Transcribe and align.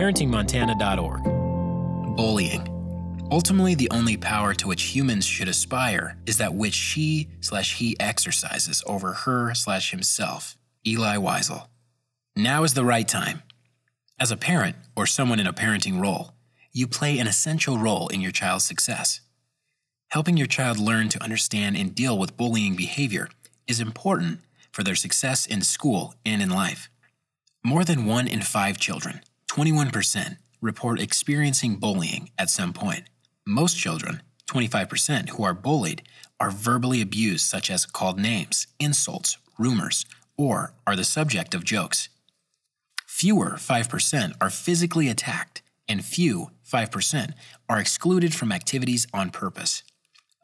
ParentingMontana.org. 0.00 2.16
Bullying. 2.16 3.26
Ultimately, 3.30 3.74
the 3.74 3.90
only 3.90 4.16
power 4.16 4.54
to 4.54 4.66
which 4.66 4.84
humans 4.84 5.26
should 5.26 5.46
aspire 5.46 6.16
is 6.24 6.38
that 6.38 6.54
which 6.54 6.72
she 6.72 7.28
slash 7.42 7.76
he 7.76 8.00
exercises 8.00 8.82
over 8.86 9.12
her 9.12 9.54
slash 9.54 9.90
himself. 9.90 10.56
Elie 10.86 11.18
Wiesel. 11.18 11.66
Now 12.34 12.64
is 12.64 12.72
the 12.72 12.86
right 12.86 13.06
time. 13.06 13.42
As 14.18 14.30
a 14.30 14.38
parent 14.38 14.76
or 14.96 15.04
someone 15.04 15.38
in 15.38 15.46
a 15.46 15.52
parenting 15.52 16.00
role, 16.00 16.32
you 16.72 16.86
play 16.86 17.18
an 17.18 17.26
essential 17.26 17.76
role 17.76 18.08
in 18.08 18.22
your 18.22 18.32
child's 18.32 18.64
success. 18.64 19.20
Helping 20.12 20.38
your 20.38 20.46
child 20.46 20.78
learn 20.78 21.10
to 21.10 21.22
understand 21.22 21.76
and 21.76 21.94
deal 21.94 22.16
with 22.16 22.38
bullying 22.38 22.74
behavior 22.74 23.28
is 23.66 23.80
important 23.80 24.40
for 24.72 24.82
their 24.82 24.94
success 24.94 25.44
in 25.44 25.60
school 25.60 26.14
and 26.24 26.40
in 26.40 26.48
life. 26.48 26.88
More 27.62 27.84
than 27.84 28.06
one 28.06 28.26
in 28.26 28.40
five 28.40 28.78
children, 28.78 29.20
21%, 29.50 30.36
report 30.60 31.00
experiencing 31.00 31.74
bullying 31.74 32.30
at 32.38 32.48
some 32.48 32.72
point. 32.72 33.04
Most 33.44 33.76
children, 33.76 34.22
25%, 34.48 35.30
who 35.30 35.42
are 35.42 35.54
bullied 35.54 36.02
are 36.38 36.52
verbally 36.52 37.02
abused, 37.02 37.46
such 37.46 37.68
as 37.68 37.84
called 37.84 38.18
names, 38.18 38.68
insults, 38.78 39.38
rumors, 39.58 40.06
or 40.36 40.72
are 40.86 40.94
the 40.94 41.04
subject 41.04 41.52
of 41.52 41.64
jokes. 41.64 42.08
Fewer, 43.06 43.52
5%, 43.56 44.34
are 44.40 44.50
physically 44.50 45.08
attacked, 45.08 45.62
and 45.88 46.04
few, 46.04 46.52
5%, 46.64 47.32
are 47.68 47.80
excluded 47.80 48.32
from 48.32 48.52
activities 48.52 49.08
on 49.12 49.30
purpose. 49.30 49.82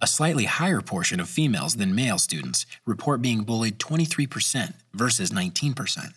A 0.02 0.08
slightly 0.08 0.44
higher 0.44 0.80
portion 0.80 1.20
of 1.20 1.28
females 1.28 1.76
than 1.76 1.94
male 1.94 2.18
students 2.18 2.66
report 2.84 3.22
being 3.22 3.44
bullied 3.44 3.78
23% 3.78 4.74
versus 4.92 5.30
19%. 5.30 6.12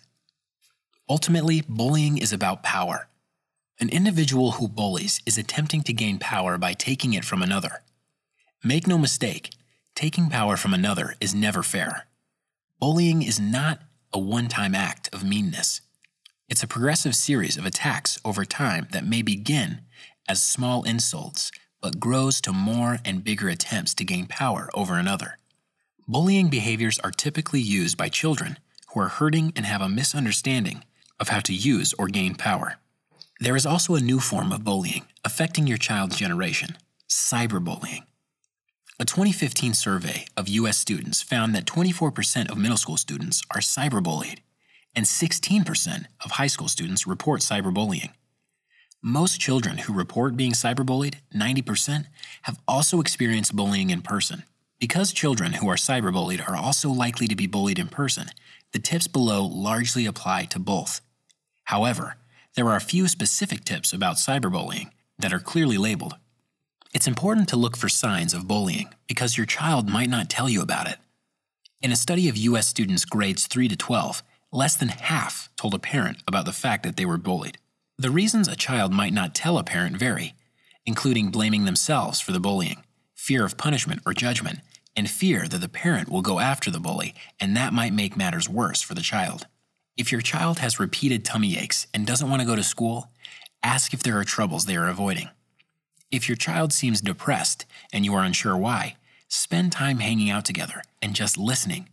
Ultimately, 1.10 1.62
bullying 1.68 2.18
is 2.18 2.32
about 2.32 2.62
power. 2.62 3.08
An 3.80 3.88
individual 3.88 4.52
who 4.52 4.68
bullies 4.68 5.20
is 5.26 5.36
attempting 5.36 5.82
to 5.82 5.92
gain 5.92 6.20
power 6.20 6.56
by 6.56 6.72
taking 6.72 7.14
it 7.14 7.24
from 7.24 7.42
another. 7.42 7.82
Make 8.62 8.86
no 8.86 8.96
mistake, 8.96 9.50
taking 9.96 10.30
power 10.30 10.56
from 10.56 10.72
another 10.72 11.16
is 11.20 11.34
never 11.34 11.64
fair. 11.64 12.06
Bullying 12.78 13.22
is 13.22 13.40
not 13.40 13.80
a 14.12 14.20
one 14.20 14.46
time 14.46 14.72
act 14.72 15.12
of 15.12 15.24
meanness. 15.24 15.80
It's 16.48 16.62
a 16.62 16.68
progressive 16.68 17.16
series 17.16 17.56
of 17.56 17.66
attacks 17.66 18.20
over 18.24 18.44
time 18.44 18.86
that 18.92 19.04
may 19.04 19.22
begin 19.22 19.80
as 20.28 20.40
small 20.40 20.84
insults 20.84 21.50
but 21.82 21.98
grows 21.98 22.40
to 22.42 22.52
more 22.52 22.98
and 23.04 23.24
bigger 23.24 23.48
attempts 23.48 23.94
to 23.94 24.04
gain 24.04 24.26
power 24.26 24.70
over 24.74 24.94
another. 24.94 25.38
Bullying 26.06 26.50
behaviors 26.50 27.00
are 27.00 27.10
typically 27.10 27.60
used 27.60 27.96
by 27.96 28.08
children 28.08 28.58
who 28.92 29.00
are 29.00 29.08
hurting 29.08 29.52
and 29.56 29.66
have 29.66 29.80
a 29.80 29.88
misunderstanding 29.88 30.84
of 31.20 31.28
how 31.28 31.40
to 31.40 31.54
use 31.54 31.94
or 31.98 32.08
gain 32.08 32.34
power. 32.34 32.78
There 33.38 33.56
is 33.56 33.66
also 33.66 33.94
a 33.94 34.00
new 34.00 34.20
form 34.20 34.50
of 34.52 34.64
bullying 34.64 35.04
affecting 35.24 35.66
your 35.66 35.78
child's 35.78 36.16
generation 36.16 36.76
cyberbullying. 37.08 38.04
A 39.00 39.04
2015 39.04 39.74
survey 39.74 40.26
of 40.36 40.48
U.S. 40.48 40.76
students 40.76 41.22
found 41.22 41.54
that 41.54 41.64
24% 41.64 42.50
of 42.50 42.58
middle 42.58 42.76
school 42.76 42.96
students 42.96 43.42
are 43.50 43.60
cyberbullied, 43.60 44.40
and 44.94 45.06
16% 45.06 46.04
of 46.24 46.32
high 46.32 46.46
school 46.46 46.68
students 46.68 47.06
report 47.06 47.40
cyberbullying. 47.40 48.10
Most 49.02 49.40
children 49.40 49.78
who 49.78 49.94
report 49.94 50.36
being 50.36 50.52
cyberbullied, 50.52 51.14
90%, 51.34 52.04
have 52.42 52.60
also 52.68 53.00
experienced 53.00 53.56
bullying 53.56 53.88
in 53.88 54.02
person. 54.02 54.44
Because 54.78 55.12
children 55.12 55.54
who 55.54 55.68
are 55.70 55.76
cyberbullied 55.76 56.46
are 56.46 56.56
also 56.56 56.90
likely 56.90 57.26
to 57.26 57.34
be 57.34 57.46
bullied 57.46 57.78
in 57.78 57.88
person, 57.88 58.28
the 58.72 58.78
tips 58.78 59.06
below 59.06 59.44
largely 59.44 60.04
apply 60.04 60.44
to 60.44 60.58
both. 60.58 61.00
However, 61.70 62.16
there 62.56 62.68
are 62.68 62.74
a 62.74 62.80
few 62.80 63.06
specific 63.06 63.64
tips 63.64 63.92
about 63.92 64.16
cyberbullying 64.16 64.90
that 65.20 65.32
are 65.32 65.38
clearly 65.38 65.78
labeled. 65.78 66.16
It's 66.92 67.06
important 67.06 67.48
to 67.50 67.56
look 67.56 67.76
for 67.76 67.88
signs 67.88 68.34
of 68.34 68.48
bullying 68.48 68.88
because 69.06 69.36
your 69.36 69.46
child 69.46 69.88
might 69.88 70.10
not 70.10 70.28
tell 70.28 70.48
you 70.48 70.62
about 70.62 70.88
it. 70.88 70.98
In 71.80 71.92
a 71.92 72.02
study 72.04 72.28
of 72.28 72.36
U.S. 72.36 72.66
students 72.66 73.04
grades 73.04 73.46
3 73.46 73.68
to 73.68 73.76
12, 73.76 74.24
less 74.50 74.74
than 74.74 74.88
half 74.88 75.48
told 75.56 75.72
a 75.72 75.78
parent 75.78 76.24
about 76.26 76.44
the 76.44 76.52
fact 76.52 76.82
that 76.82 76.96
they 76.96 77.06
were 77.06 77.16
bullied. 77.16 77.58
The 77.96 78.10
reasons 78.10 78.48
a 78.48 78.56
child 78.56 78.92
might 78.92 79.12
not 79.12 79.32
tell 79.32 79.56
a 79.56 79.62
parent 79.62 79.96
vary, 79.96 80.34
including 80.84 81.30
blaming 81.30 81.66
themselves 81.66 82.18
for 82.18 82.32
the 82.32 82.40
bullying, 82.40 82.82
fear 83.14 83.44
of 83.44 83.56
punishment 83.56 84.02
or 84.04 84.12
judgment, 84.12 84.58
and 84.96 85.08
fear 85.08 85.46
that 85.46 85.60
the 85.60 85.68
parent 85.68 86.08
will 86.08 86.20
go 86.20 86.40
after 86.40 86.68
the 86.68 86.80
bully 86.80 87.14
and 87.38 87.56
that 87.56 87.72
might 87.72 87.92
make 87.92 88.16
matters 88.16 88.48
worse 88.48 88.82
for 88.82 88.94
the 88.94 89.02
child. 89.02 89.46
If 90.00 90.10
your 90.10 90.22
child 90.22 90.60
has 90.60 90.80
repeated 90.80 91.26
tummy 91.26 91.58
aches 91.58 91.86
and 91.92 92.06
doesn't 92.06 92.30
want 92.30 92.40
to 92.40 92.46
go 92.46 92.56
to 92.56 92.64
school, 92.64 93.08
ask 93.62 93.92
if 93.92 94.02
there 94.02 94.18
are 94.18 94.24
troubles 94.24 94.64
they 94.64 94.76
are 94.76 94.88
avoiding. 94.88 95.28
If 96.10 96.26
your 96.26 96.36
child 96.36 96.72
seems 96.72 97.02
depressed 97.02 97.66
and 97.92 98.02
you 98.06 98.14
are 98.14 98.24
unsure 98.24 98.56
why, 98.56 98.96
spend 99.28 99.72
time 99.72 99.98
hanging 99.98 100.30
out 100.30 100.46
together 100.46 100.82
and 101.02 101.14
just 101.14 101.36
listening. 101.36 101.90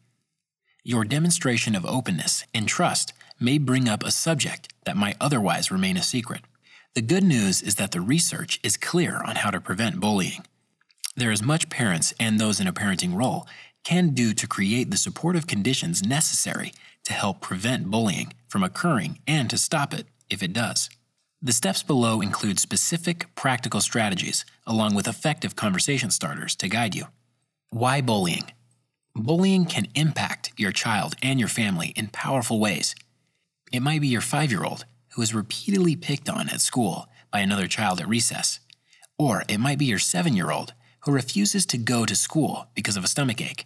Your 0.85 1.03
demonstration 1.03 1.75
of 1.75 1.85
openness 1.85 2.45
and 2.53 2.65
trust 2.65 3.11
may 3.41 3.57
bring 3.57 3.89
up 3.89 4.05
a 4.05 4.11
subject 4.11 4.71
that 4.85 4.95
might 4.95 5.17
otherwise 5.19 5.69
remain 5.69 5.97
a 5.97 6.01
secret. 6.01 6.43
The 6.95 7.01
good 7.01 7.25
news 7.25 7.61
is 7.61 7.75
that 7.75 7.91
the 7.91 7.99
research 7.99 8.57
is 8.63 8.77
clear 8.77 9.21
on 9.25 9.35
how 9.35 9.49
to 9.51 9.59
prevent 9.59 9.99
bullying. 9.99 10.45
There 11.17 11.33
is 11.33 11.43
much 11.43 11.67
parents 11.67 12.13
and 12.17 12.39
those 12.39 12.61
in 12.61 12.67
a 12.67 12.73
parenting 12.73 13.15
role 13.15 13.45
can 13.83 14.11
do 14.11 14.33
to 14.33 14.47
create 14.47 14.91
the 14.91 14.97
supportive 14.97 15.45
conditions 15.45 16.05
necessary 16.05 16.71
to 17.07 17.13
help 17.13 17.39
prevent 17.39 17.89
bullying 17.89 18.33
from 18.49 18.63
occurring 18.63 19.19
and 19.25 19.49
to 19.49 19.57
stop 19.57 19.93
it 19.93 20.07
if 20.29 20.43
it 20.43 20.51
does. 20.51 20.89
The 21.41 21.53
steps 21.53 21.81
below 21.81 22.19
include 22.19 22.59
specific 22.59 23.33
practical 23.33 23.79
strategies 23.79 24.43
along 24.65 24.93
with 24.93 25.07
effective 25.07 25.55
conversation 25.55 26.11
starters 26.11 26.53
to 26.57 26.67
guide 26.67 26.95
you. 26.95 27.05
Why 27.69 28.01
bullying? 28.01 28.51
Bullying 29.15 29.65
can 29.65 29.87
impact 29.95 30.51
your 30.57 30.73
child 30.73 31.15
and 31.23 31.39
your 31.39 31.47
family 31.47 31.93
in 31.95 32.07
powerful 32.07 32.59
ways. 32.59 32.93
It 33.71 33.81
might 33.81 34.01
be 34.01 34.09
your 34.09 34.21
five 34.21 34.51
year 34.51 34.65
old 34.65 34.83
who 35.13 35.21
is 35.21 35.33
repeatedly 35.33 35.95
picked 35.95 36.29
on 36.29 36.49
at 36.49 36.59
school 36.59 37.07
by 37.31 37.39
another 37.39 37.67
child 37.67 38.01
at 38.01 38.09
recess. 38.09 38.59
Or 39.17 39.43
it 39.47 39.59
might 39.59 39.79
be 39.79 39.85
your 39.85 39.99
seven 39.99 40.35
year 40.35 40.51
old 40.51 40.73
who 41.01 41.13
refuses 41.13 41.65
to 41.67 41.77
go 41.77 42.05
to 42.05 42.15
school 42.15 42.67
because 42.75 42.97
of 42.97 43.05
a 43.05 43.07
stomach 43.07 43.39
ache. 43.39 43.65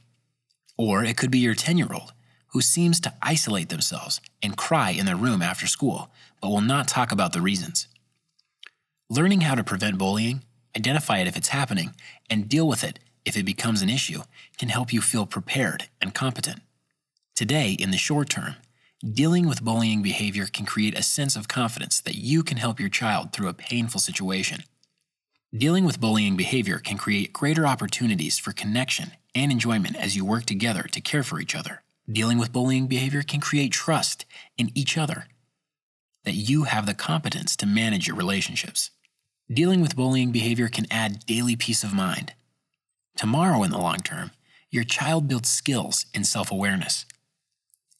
Or 0.77 1.03
it 1.03 1.17
could 1.17 1.31
be 1.31 1.39
your 1.39 1.55
10 1.55 1.79
year 1.79 1.91
old 1.91 2.13
who 2.51 2.61
seems 2.61 2.99
to 2.99 3.13
isolate 3.21 3.69
themselves 3.69 4.21
and 4.41 4.57
cry 4.57 4.91
in 4.91 5.05
their 5.05 5.15
room 5.15 5.41
after 5.41 5.67
school, 5.67 6.09
but 6.41 6.49
will 6.49 6.61
not 6.61 6.87
talk 6.87 7.11
about 7.11 7.33
the 7.33 7.41
reasons. 7.41 7.87
Learning 9.09 9.41
how 9.41 9.55
to 9.55 9.63
prevent 9.63 9.97
bullying, 9.97 10.41
identify 10.75 11.19
it 11.19 11.27
if 11.27 11.37
it's 11.37 11.49
happening, 11.49 11.93
and 12.29 12.49
deal 12.49 12.67
with 12.67 12.83
it 12.83 12.99
if 13.25 13.37
it 13.37 13.43
becomes 13.43 13.81
an 13.81 13.89
issue 13.89 14.21
can 14.57 14.69
help 14.69 14.91
you 14.91 15.01
feel 15.01 15.25
prepared 15.25 15.89
and 16.01 16.13
competent. 16.13 16.61
Today, 17.35 17.71
in 17.71 17.91
the 17.91 17.97
short 17.97 18.29
term, 18.29 18.55
Dealing 19.03 19.47
with 19.47 19.63
bullying 19.63 20.03
behavior 20.03 20.45
can 20.45 20.63
create 20.67 20.95
a 20.95 21.01
sense 21.01 21.35
of 21.35 21.47
confidence 21.47 21.99
that 22.01 22.13
you 22.13 22.43
can 22.43 22.57
help 22.57 22.79
your 22.79 22.87
child 22.87 23.33
through 23.33 23.47
a 23.47 23.53
painful 23.53 23.99
situation. 23.99 24.63
Dealing 25.57 25.85
with 25.85 25.99
bullying 25.99 26.37
behavior 26.37 26.77
can 26.77 26.99
create 26.99 27.33
greater 27.33 27.65
opportunities 27.65 28.37
for 28.37 28.51
connection 28.51 29.13
and 29.33 29.51
enjoyment 29.51 29.95
as 29.95 30.15
you 30.15 30.23
work 30.23 30.45
together 30.45 30.83
to 30.83 31.01
care 31.01 31.23
for 31.23 31.39
each 31.39 31.55
other. 31.55 31.81
Dealing 32.09 32.37
with 32.37 32.53
bullying 32.53 32.87
behavior 32.87 33.23
can 33.23 33.41
create 33.41 33.71
trust 33.71 34.25
in 34.57 34.71
each 34.75 34.97
other, 34.97 35.25
that 36.25 36.33
you 36.33 36.63
have 36.63 36.85
the 36.85 36.93
competence 36.93 37.55
to 37.57 37.65
manage 37.65 38.07
your 38.07 38.15
relationships. 38.15 38.91
Dealing 39.51 39.81
with 39.81 39.95
bullying 39.95 40.31
behavior 40.31 40.67
can 40.67 40.85
add 40.91 41.25
daily 41.25 41.55
peace 41.55 41.83
of 41.83 41.93
mind. 41.93 42.33
Tomorrow, 43.17 43.63
in 43.63 43.71
the 43.71 43.77
long 43.77 43.97
term, 43.97 44.31
your 44.69 44.83
child 44.83 45.27
builds 45.27 45.49
skills 45.49 46.05
in 46.13 46.23
self 46.23 46.51
awareness 46.51 47.05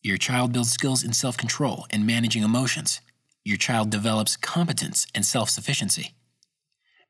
your 0.03 0.17
child 0.17 0.51
builds 0.51 0.71
skills 0.71 1.03
in 1.03 1.13
self 1.13 1.37
control 1.37 1.85
and 1.91 2.07
managing 2.07 2.41
emotions. 2.41 3.01
Your 3.43 3.57
child 3.57 3.91
develops 3.91 4.35
competence 4.35 5.05
and 5.13 5.23
self 5.25 5.49
sufficiency. 5.49 6.15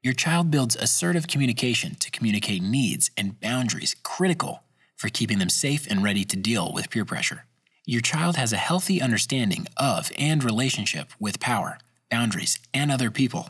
Your 0.04 0.14
child 0.14 0.52
builds 0.52 0.76
assertive 0.76 1.28
communication 1.28 1.96
to 1.96 2.12
communicate 2.12 2.62
needs 2.62 3.10
and 3.16 3.40
boundaries 3.40 3.96
critical 4.04 4.64
for 5.01 5.09
keeping 5.09 5.39
them 5.39 5.50
safe 5.50 5.88
and 5.89 6.03
ready 6.03 6.24
to 6.24 6.38
deal 6.38 6.71
with 6.71 6.92
peer 6.92 7.03
pressure. 7.03 7.45
Your 7.88 8.01
child 8.01 8.36
has 8.36 8.53
a 8.53 8.57
healthy 8.57 9.01
understanding 9.01 9.65
of 9.75 10.12
and 10.15 10.44
relationship 10.44 11.09
with 11.19 11.39
power, 11.39 11.80
boundaries, 12.12 12.59
and 12.71 12.92
other 12.92 13.09
people. 13.09 13.50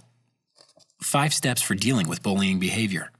Five 1.02 1.34
steps 1.34 1.62
for 1.62 1.76
dealing 1.76 2.08
with 2.08 2.24
bullying 2.24 2.58
behavior. 2.58 3.12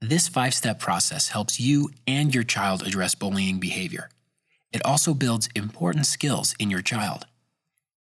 This 0.00 0.26
five 0.26 0.54
step 0.54 0.78
process 0.78 1.28
helps 1.28 1.60
you 1.60 1.90
and 2.06 2.34
your 2.34 2.44
child 2.44 2.86
address 2.86 3.14
bullying 3.14 3.60
behavior. 3.60 4.08
It 4.72 4.84
also 4.84 5.12
builds 5.12 5.50
important 5.54 6.06
skills 6.06 6.54
in 6.58 6.70
your 6.70 6.82
child. 6.82 7.26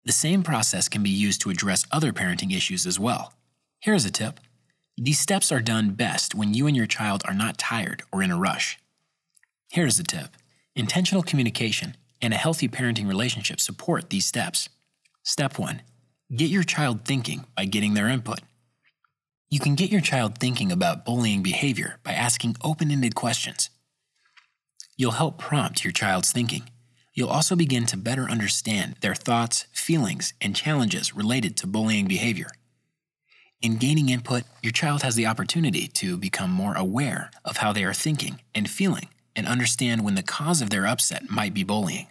The 0.04 0.12
same 0.12 0.44
process 0.44 0.88
can 0.88 1.02
be 1.02 1.10
used 1.10 1.40
to 1.40 1.50
address 1.50 1.86
other 1.90 2.12
parenting 2.12 2.54
issues 2.54 2.86
as 2.86 3.00
well. 3.00 3.34
Here's 3.80 4.04
a 4.04 4.12
tip 4.12 4.38
these 4.98 5.18
steps 5.18 5.50
are 5.50 5.60
done 5.60 5.90
best 5.90 6.34
when 6.34 6.52
you 6.54 6.66
and 6.66 6.76
your 6.76 6.86
child 6.86 7.22
are 7.26 7.34
not 7.34 7.58
tired 7.58 8.02
or 8.12 8.22
in 8.22 8.30
a 8.30 8.38
rush. 8.38 8.78
Here's 9.70 9.98
a 9.98 10.04
tip 10.04 10.36
intentional 10.74 11.22
communication 11.22 11.96
and 12.20 12.32
a 12.32 12.38
healthy 12.38 12.68
parenting 12.68 13.08
relationship 13.08 13.60
support 13.60 14.10
these 14.10 14.26
steps. 14.26 14.68
Step 15.22 15.58
1 15.58 15.82
Get 16.34 16.50
your 16.50 16.62
child 16.62 17.04
thinking 17.04 17.44
by 17.56 17.64
getting 17.64 17.94
their 17.94 18.08
input. 18.08 18.40
You 19.50 19.60
can 19.60 19.74
get 19.74 19.90
your 19.90 20.00
child 20.00 20.38
thinking 20.38 20.72
about 20.72 21.04
bullying 21.04 21.42
behavior 21.42 21.98
by 22.02 22.12
asking 22.12 22.56
open 22.62 22.90
ended 22.90 23.14
questions. 23.14 23.70
You'll 24.96 25.12
help 25.12 25.38
prompt 25.38 25.84
your 25.84 25.92
child's 25.92 26.32
thinking. 26.32 26.70
You'll 27.14 27.28
also 27.28 27.56
begin 27.56 27.84
to 27.86 27.96
better 27.98 28.30
understand 28.30 28.96
their 29.00 29.14
thoughts, 29.14 29.66
feelings, 29.72 30.32
and 30.40 30.56
challenges 30.56 31.14
related 31.14 31.56
to 31.58 31.66
bullying 31.66 32.06
behavior. 32.06 32.48
In 33.62 33.76
gaining 33.76 34.08
input, 34.08 34.42
your 34.60 34.72
child 34.72 35.02
has 35.02 35.14
the 35.14 35.26
opportunity 35.26 35.86
to 35.86 36.16
become 36.16 36.50
more 36.50 36.74
aware 36.74 37.30
of 37.44 37.58
how 37.58 37.72
they 37.72 37.84
are 37.84 37.94
thinking 37.94 38.40
and 38.56 38.68
feeling 38.68 39.08
and 39.36 39.46
understand 39.46 40.04
when 40.04 40.16
the 40.16 40.22
cause 40.24 40.60
of 40.60 40.70
their 40.70 40.84
upset 40.84 41.30
might 41.30 41.54
be 41.54 41.62
bullying. 41.62 42.08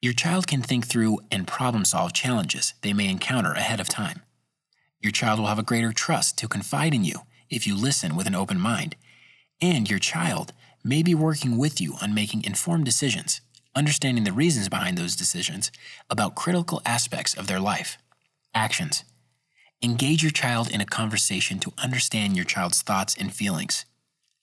Your 0.00 0.12
child 0.12 0.46
can 0.46 0.62
think 0.62 0.86
through 0.86 1.18
and 1.32 1.48
problem 1.48 1.84
solve 1.84 2.12
challenges 2.12 2.74
they 2.82 2.92
may 2.92 3.08
encounter 3.08 3.50
ahead 3.54 3.80
of 3.80 3.88
time. 3.88 4.22
Your 5.00 5.10
child 5.10 5.40
will 5.40 5.48
have 5.48 5.58
a 5.58 5.64
greater 5.64 5.92
trust 5.92 6.38
to 6.38 6.46
confide 6.46 6.94
in 6.94 7.02
you 7.02 7.22
if 7.50 7.66
you 7.66 7.74
listen 7.74 8.14
with 8.14 8.28
an 8.28 8.36
open 8.36 8.60
mind, 8.60 8.94
and 9.60 9.90
your 9.90 9.98
child 9.98 10.52
may 10.84 11.02
be 11.02 11.14
working 11.14 11.58
with 11.58 11.80
you 11.80 11.94
on 12.00 12.14
making 12.14 12.44
informed 12.44 12.84
decisions, 12.84 13.40
understanding 13.74 14.22
the 14.22 14.32
reasons 14.32 14.68
behind 14.68 14.96
those 14.96 15.16
decisions 15.16 15.72
about 16.08 16.36
critical 16.36 16.80
aspects 16.86 17.34
of 17.34 17.48
their 17.48 17.60
life. 17.60 17.98
Actions 18.54 19.02
Engage 19.84 20.22
your 20.22 20.32
child 20.32 20.70
in 20.70 20.80
a 20.80 20.86
conversation 20.86 21.58
to 21.58 21.74
understand 21.76 22.36
your 22.36 22.46
child's 22.46 22.80
thoughts 22.80 23.14
and 23.20 23.30
feelings. 23.30 23.84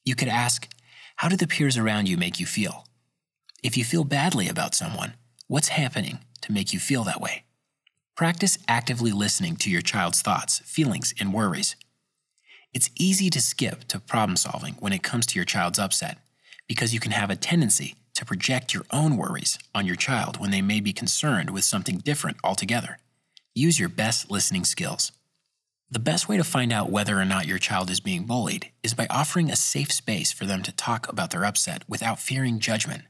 You 0.06 0.14
could 0.14 0.28
ask, 0.28 0.72
How 1.16 1.30
do 1.30 1.36
the 1.36 1.48
peers 1.48 1.80
around 1.80 2.08
you 2.08 2.16
make 2.16 2.40
you 2.40 2.46
feel? 2.46 2.86
If 3.64 3.76
you 3.76 3.84
feel 3.84 4.04
badly 4.04 4.48
about 4.48 4.76
someone, 4.76 5.16
what's 5.48 5.70
happening 5.70 6.20
to 6.42 6.52
make 6.52 6.74
you 6.74 6.80
feel 6.80 7.04
that 7.06 7.20
way? 7.20 7.46
Practice 8.16 8.60
actively 8.68 9.12
listening 9.12 9.56
to 9.56 9.72
your 9.72 9.82
child's 9.82 10.22
thoughts, 10.22 10.60
feelings, 10.60 11.12
and 11.20 11.34
worries. 11.34 11.76
It's 12.72 12.92
easy 12.96 13.32
to 13.32 13.42
skip 13.42 13.86
to 13.86 14.00
problem 14.00 14.36
solving 14.36 14.76
when 14.76 14.94
it 14.94 15.02
comes 15.02 15.26
to 15.26 15.40
your 15.40 15.46
child's 15.46 15.80
upset 15.80 16.20
because 16.68 16.94
you 16.94 17.00
can 17.00 17.14
have 17.14 17.32
a 17.32 17.36
tendency 17.36 17.96
to 18.14 18.26
project 18.26 18.76
your 18.76 18.84
own 18.92 19.18
worries 19.18 19.58
on 19.74 19.88
your 19.88 19.96
child 19.96 20.40
when 20.40 20.52
they 20.52 20.62
may 20.62 20.80
be 20.80 20.94
concerned 20.94 21.50
with 21.50 21.64
something 21.64 21.98
different 21.98 22.38
altogether. 22.44 23.00
Use 23.56 23.80
your 23.80 23.90
best 23.90 24.30
listening 24.30 24.66
skills. 24.66 25.12
The 25.94 26.00
best 26.00 26.30
way 26.30 26.38
to 26.38 26.44
find 26.46 26.72
out 26.72 26.90
whether 26.90 27.20
or 27.20 27.26
not 27.26 27.48
your 27.48 27.58
child 27.58 27.90
is 27.90 28.00
being 28.00 28.24
bullied 28.24 28.72
is 28.82 28.94
by 28.94 29.08
offering 29.10 29.52
a 29.52 29.58
safe 29.58 29.92
space 29.92 30.32
for 30.32 30.46
them 30.46 30.64
to 30.64 30.72
talk 30.72 31.10
about 31.10 31.32
their 31.32 31.44
upset 31.44 31.84
without 31.86 32.18
fearing 32.18 32.60
judgment. 32.60 33.04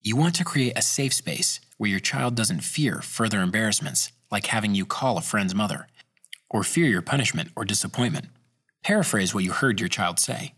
You 0.00 0.16
want 0.16 0.34
to 0.36 0.44
create 0.44 0.72
a 0.74 0.80
safe 0.80 1.12
space 1.12 1.60
where 1.76 1.90
your 1.90 2.00
child 2.00 2.34
doesn't 2.34 2.62
fear 2.64 3.02
further 3.02 3.42
embarrassments, 3.42 4.10
like 4.30 4.46
having 4.46 4.74
you 4.74 4.86
call 4.86 5.18
a 5.18 5.20
friend's 5.20 5.54
mother, 5.54 5.86
or 6.48 6.64
fear 6.64 6.86
your 6.86 7.02
punishment 7.02 7.50
or 7.54 7.66
disappointment. 7.66 8.28
Paraphrase 8.82 9.34
what 9.34 9.44
you 9.44 9.52
heard 9.52 9.78
your 9.78 9.90
child 9.90 10.18
say. 10.18 10.54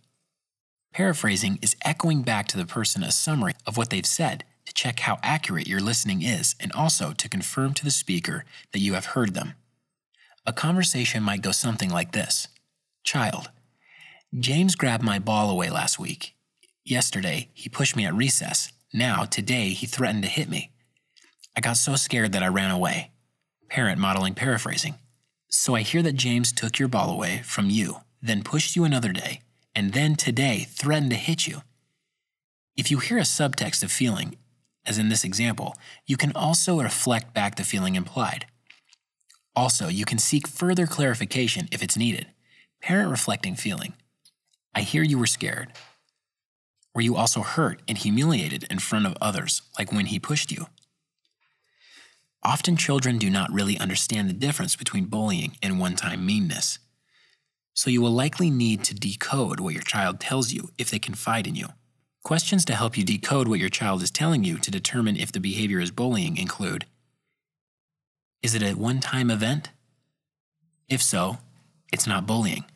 Paraphrasing 0.92 1.58
is 1.60 1.74
echoing 1.84 2.22
back 2.22 2.46
to 2.46 2.56
the 2.56 2.64
person 2.64 3.02
a 3.02 3.10
summary 3.10 3.54
of 3.66 3.76
what 3.76 3.90
they've 3.90 4.06
said 4.06 4.44
to 4.66 4.72
check 4.72 5.00
how 5.00 5.18
accurate 5.24 5.66
your 5.66 5.80
listening 5.80 6.22
is 6.22 6.54
and 6.60 6.70
also 6.74 7.12
to 7.12 7.28
confirm 7.28 7.74
to 7.74 7.84
the 7.84 7.90
speaker 7.90 8.44
that 8.72 8.78
you 8.78 8.94
have 8.94 9.06
heard 9.06 9.34
them. 9.34 9.54
A 10.46 10.52
conversation 10.52 11.22
might 11.22 11.40
go 11.40 11.52
something 11.52 11.88
like 11.88 12.12
this 12.12 12.48
Child, 13.02 13.50
James 14.38 14.74
grabbed 14.74 15.02
my 15.02 15.18
ball 15.18 15.48
away 15.48 15.70
last 15.70 15.98
week. 15.98 16.34
Yesterday, 16.84 17.48
he 17.54 17.70
pushed 17.70 17.96
me 17.96 18.04
at 18.04 18.14
recess. 18.14 18.70
Now, 18.92 19.24
today, 19.24 19.70
he 19.70 19.86
threatened 19.86 20.22
to 20.24 20.28
hit 20.28 20.50
me. 20.50 20.70
I 21.56 21.60
got 21.60 21.78
so 21.78 21.96
scared 21.96 22.32
that 22.32 22.42
I 22.42 22.48
ran 22.48 22.70
away. 22.70 23.12
Parent 23.70 23.98
modeling 23.98 24.34
paraphrasing. 24.34 24.96
So 25.48 25.74
I 25.74 25.80
hear 25.80 26.02
that 26.02 26.16
James 26.16 26.52
took 26.52 26.78
your 26.78 26.88
ball 26.88 27.10
away 27.10 27.40
from 27.44 27.70
you, 27.70 27.98
then 28.20 28.42
pushed 28.42 28.76
you 28.76 28.84
another 28.84 29.12
day, 29.12 29.40
and 29.74 29.94
then 29.94 30.14
today 30.14 30.66
threatened 30.68 31.10
to 31.12 31.16
hit 31.16 31.46
you. 31.46 31.62
If 32.76 32.90
you 32.90 32.98
hear 32.98 33.18
a 33.18 33.22
subtext 33.22 33.82
of 33.82 33.90
feeling, 33.90 34.36
as 34.84 34.98
in 34.98 35.08
this 35.08 35.24
example, 35.24 35.74
you 36.06 36.18
can 36.18 36.32
also 36.34 36.82
reflect 36.82 37.32
back 37.32 37.54
the 37.54 37.64
feeling 37.64 37.94
implied. 37.94 38.46
Also, 39.56 39.88
you 39.88 40.04
can 40.04 40.18
seek 40.18 40.48
further 40.48 40.86
clarification 40.86 41.68
if 41.70 41.82
it's 41.82 41.96
needed. 41.96 42.26
Parent 42.82 43.10
reflecting 43.10 43.54
feeling. 43.54 43.94
I 44.74 44.80
hear 44.80 45.02
you 45.02 45.18
were 45.18 45.26
scared. 45.26 45.72
Were 46.94 47.00
you 47.00 47.16
also 47.16 47.42
hurt 47.42 47.82
and 47.88 47.96
humiliated 47.98 48.64
in 48.70 48.78
front 48.78 49.06
of 49.06 49.16
others, 49.20 49.62
like 49.78 49.92
when 49.92 50.06
he 50.06 50.18
pushed 50.18 50.50
you? 50.50 50.66
Often 52.42 52.76
children 52.76 53.18
do 53.18 53.30
not 53.30 53.52
really 53.52 53.78
understand 53.78 54.28
the 54.28 54.34
difference 54.34 54.76
between 54.76 55.06
bullying 55.06 55.56
and 55.62 55.80
one 55.80 55.96
time 55.96 56.26
meanness. 56.26 56.78
So 57.72 57.90
you 57.90 58.02
will 58.02 58.10
likely 58.10 58.50
need 58.50 58.84
to 58.84 58.94
decode 58.94 59.60
what 59.60 59.74
your 59.74 59.82
child 59.82 60.20
tells 60.20 60.52
you 60.52 60.70
if 60.78 60.90
they 60.90 60.98
confide 60.98 61.46
in 61.46 61.54
you. 61.54 61.68
Questions 62.22 62.64
to 62.66 62.74
help 62.74 62.96
you 62.96 63.04
decode 63.04 63.48
what 63.48 63.60
your 63.60 63.68
child 63.68 64.02
is 64.02 64.10
telling 64.10 64.44
you 64.44 64.58
to 64.58 64.70
determine 64.70 65.16
if 65.16 65.32
the 65.32 65.40
behavior 65.40 65.80
is 65.80 65.90
bullying 65.90 66.36
include 66.36 66.86
is 68.44 68.54
it 68.54 68.62
a 68.62 68.74
one 68.74 69.00
time 69.00 69.30
event? 69.30 69.70
If 70.86 71.02
so, 71.02 71.38
it's 71.90 72.06
not 72.06 72.26
bullying. 72.26 72.66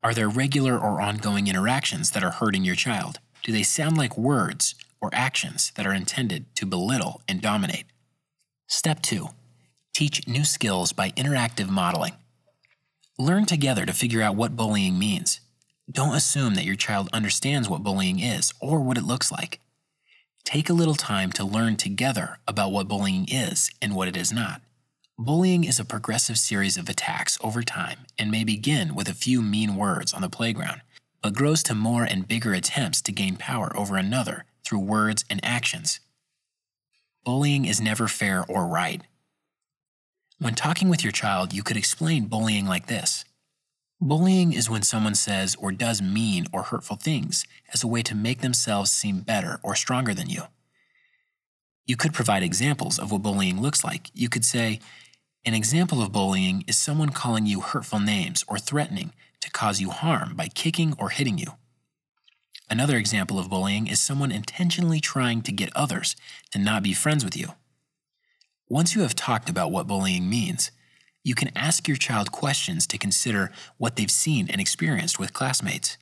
Are 0.00 0.14
there 0.14 0.28
regular 0.28 0.78
or 0.78 1.00
ongoing 1.00 1.48
interactions 1.48 2.12
that 2.12 2.22
are 2.22 2.30
hurting 2.30 2.64
your 2.64 2.76
child? 2.76 3.18
Do 3.42 3.50
they 3.50 3.64
sound 3.64 3.98
like 3.98 4.16
words 4.16 4.76
or 5.00 5.10
actions 5.12 5.72
that 5.74 5.88
are 5.88 5.92
intended 5.92 6.54
to 6.54 6.66
belittle 6.66 7.20
and 7.28 7.42
dominate? 7.42 7.86
Step 8.68 9.02
2 9.02 9.30
Teach 9.92 10.28
new 10.28 10.44
skills 10.44 10.92
by 10.92 11.10
interactive 11.10 11.68
modeling. 11.68 12.14
Learn 13.18 13.46
together 13.46 13.84
to 13.84 13.92
figure 13.92 14.22
out 14.22 14.36
what 14.36 14.56
bullying 14.56 15.00
means. 15.00 15.40
Don't 15.90 16.14
assume 16.14 16.54
that 16.54 16.64
your 16.64 16.76
child 16.76 17.08
understands 17.12 17.68
what 17.68 17.82
bullying 17.82 18.20
is 18.20 18.54
or 18.60 18.78
what 18.78 18.98
it 18.98 19.04
looks 19.04 19.32
like. 19.32 19.58
Take 20.44 20.68
a 20.68 20.74
little 20.74 20.94
time 20.94 21.32
to 21.32 21.44
learn 21.44 21.76
together 21.76 22.38
about 22.46 22.70
what 22.70 22.86
bullying 22.86 23.26
is 23.28 23.70
and 23.80 23.96
what 23.96 24.08
it 24.08 24.16
is 24.16 24.30
not. 24.32 24.60
Bullying 25.18 25.64
is 25.64 25.80
a 25.80 25.84
progressive 25.84 26.38
series 26.38 26.76
of 26.76 26.88
attacks 26.88 27.38
over 27.40 27.62
time 27.62 28.00
and 28.18 28.30
may 28.30 28.44
begin 28.44 28.94
with 28.94 29.08
a 29.08 29.14
few 29.14 29.40
mean 29.42 29.74
words 29.74 30.12
on 30.12 30.20
the 30.20 30.28
playground, 30.28 30.82
but 31.22 31.34
grows 31.34 31.62
to 31.64 31.74
more 31.74 32.04
and 32.04 32.28
bigger 32.28 32.52
attempts 32.52 33.00
to 33.02 33.12
gain 33.12 33.36
power 33.36 33.74
over 33.76 33.96
another 33.96 34.44
through 34.64 34.80
words 34.80 35.24
and 35.30 35.40
actions. 35.42 36.00
Bullying 37.24 37.64
is 37.64 37.80
never 37.80 38.06
fair 38.06 38.44
or 38.46 38.66
right. 38.66 39.02
When 40.38 40.54
talking 40.54 40.88
with 40.90 41.02
your 41.02 41.12
child, 41.12 41.54
you 41.54 41.62
could 41.62 41.76
explain 41.76 42.26
bullying 42.26 42.66
like 42.66 42.86
this 42.86 43.24
Bullying 44.06 44.52
is 44.52 44.68
when 44.68 44.82
someone 44.82 45.14
says 45.14 45.56
or 45.58 45.72
does 45.72 46.02
mean 46.02 46.44
or 46.52 46.64
hurtful 46.64 46.96
things 46.96 47.46
as 47.72 47.82
a 47.82 47.86
way 47.86 48.02
to 48.02 48.14
make 48.14 48.42
themselves 48.42 48.90
seem 48.90 49.20
better 49.20 49.60
or 49.62 49.74
stronger 49.74 50.12
than 50.12 50.28
you. 50.28 50.42
You 51.86 51.96
could 51.96 52.12
provide 52.12 52.42
examples 52.42 52.98
of 52.98 53.10
what 53.10 53.22
bullying 53.22 53.62
looks 53.62 53.82
like. 53.82 54.10
You 54.12 54.28
could 54.28 54.44
say, 54.44 54.80
An 55.46 55.54
example 55.54 56.02
of 56.02 56.12
bullying 56.12 56.64
is 56.66 56.76
someone 56.76 57.08
calling 57.08 57.46
you 57.46 57.62
hurtful 57.62 57.98
names 57.98 58.44
or 58.46 58.58
threatening 58.58 59.14
to 59.40 59.50
cause 59.50 59.80
you 59.80 59.88
harm 59.88 60.36
by 60.36 60.48
kicking 60.48 60.94
or 60.98 61.08
hitting 61.08 61.38
you. 61.38 61.52
Another 62.68 62.98
example 62.98 63.38
of 63.38 63.48
bullying 63.48 63.86
is 63.86 64.02
someone 64.02 64.30
intentionally 64.30 65.00
trying 65.00 65.40
to 65.40 65.50
get 65.50 65.74
others 65.74 66.14
to 66.50 66.58
not 66.58 66.82
be 66.82 66.92
friends 66.92 67.24
with 67.24 67.38
you. 67.38 67.54
Once 68.68 68.94
you 68.94 69.00
have 69.00 69.14
talked 69.14 69.48
about 69.48 69.72
what 69.72 69.86
bullying 69.86 70.28
means, 70.28 70.70
you 71.24 71.34
can 71.34 71.50
ask 71.56 71.88
your 71.88 71.96
child 71.96 72.30
questions 72.30 72.86
to 72.86 72.98
consider 72.98 73.50
what 73.78 73.96
they've 73.96 74.10
seen 74.10 74.48
and 74.50 74.60
experienced 74.60 75.18
with 75.18 75.32
classmates. 75.32 75.96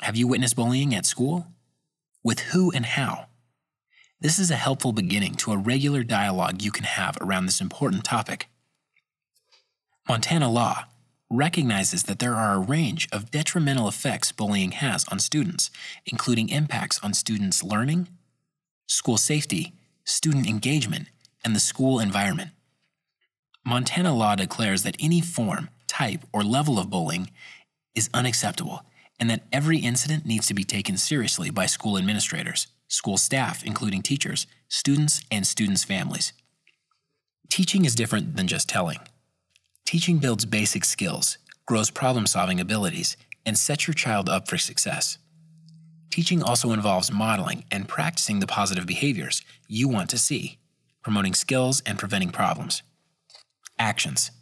Have 0.00 0.16
you 0.16 0.26
witnessed 0.26 0.56
bullying 0.56 0.94
at 0.94 1.06
school? 1.06 1.48
With 2.24 2.40
who 2.40 2.70
and 2.72 2.86
how? 2.86 3.26
This 4.20 4.38
is 4.38 4.50
a 4.50 4.56
helpful 4.56 4.92
beginning 4.92 5.34
to 5.36 5.52
a 5.52 5.58
regular 5.58 6.02
dialogue 6.02 6.62
you 6.62 6.72
can 6.72 6.84
have 6.84 7.18
around 7.20 7.46
this 7.46 7.60
important 7.60 8.04
topic. 8.04 8.48
Montana 10.08 10.50
law 10.50 10.84
recognizes 11.30 12.04
that 12.04 12.18
there 12.18 12.34
are 12.34 12.54
a 12.54 12.58
range 12.58 13.06
of 13.12 13.30
detrimental 13.30 13.86
effects 13.86 14.32
bullying 14.32 14.72
has 14.72 15.04
on 15.08 15.18
students, 15.18 15.70
including 16.06 16.48
impacts 16.48 16.98
on 17.02 17.12
students' 17.12 17.62
learning, 17.62 18.08
school 18.86 19.18
safety, 19.18 19.74
student 20.04 20.48
engagement, 20.48 21.08
and 21.44 21.54
the 21.54 21.60
school 21.60 22.00
environment. 22.00 22.50
Montana 23.64 24.14
law 24.14 24.34
declares 24.34 24.82
that 24.82 24.96
any 25.00 25.20
form, 25.20 25.70
type, 25.86 26.24
or 26.32 26.42
level 26.42 26.78
of 26.78 26.90
bullying 26.90 27.30
is 27.94 28.10
unacceptable 28.14 28.82
and 29.20 29.28
that 29.30 29.44
every 29.52 29.78
incident 29.78 30.26
needs 30.26 30.46
to 30.46 30.54
be 30.54 30.64
taken 30.64 30.96
seriously 30.96 31.50
by 31.50 31.66
school 31.66 31.98
administrators, 31.98 32.68
school 32.88 33.18
staff, 33.18 33.64
including 33.64 34.02
teachers, 34.02 34.46
students, 34.68 35.22
and 35.30 35.46
students' 35.46 35.84
families. 35.84 36.32
Teaching 37.50 37.84
is 37.84 37.94
different 37.94 38.36
than 38.36 38.46
just 38.46 38.68
telling. 38.68 38.98
Teaching 39.86 40.18
builds 40.18 40.44
basic 40.44 40.84
skills, 40.84 41.38
grows 41.66 41.90
problem 41.90 42.26
solving 42.26 42.60
abilities, 42.60 43.16
and 43.46 43.58
sets 43.58 43.86
your 43.86 43.94
child 43.94 44.28
up 44.28 44.48
for 44.48 44.58
success. 44.58 45.18
Teaching 46.10 46.42
also 46.42 46.72
involves 46.72 47.12
modeling 47.12 47.64
and 47.70 47.88
practicing 47.88 48.40
the 48.40 48.46
positive 48.46 48.86
behaviors 48.86 49.42
you 49.68 49.88
want 49.88 50.10
to 50.10 50.18
see. 50.18 50.58
promoting 51.02 51.34
skills 51.34 51.82
and 51.86 51.98
preventing 51.98 52.30
problems. 52.30 52.82
Actions 53.78 54.32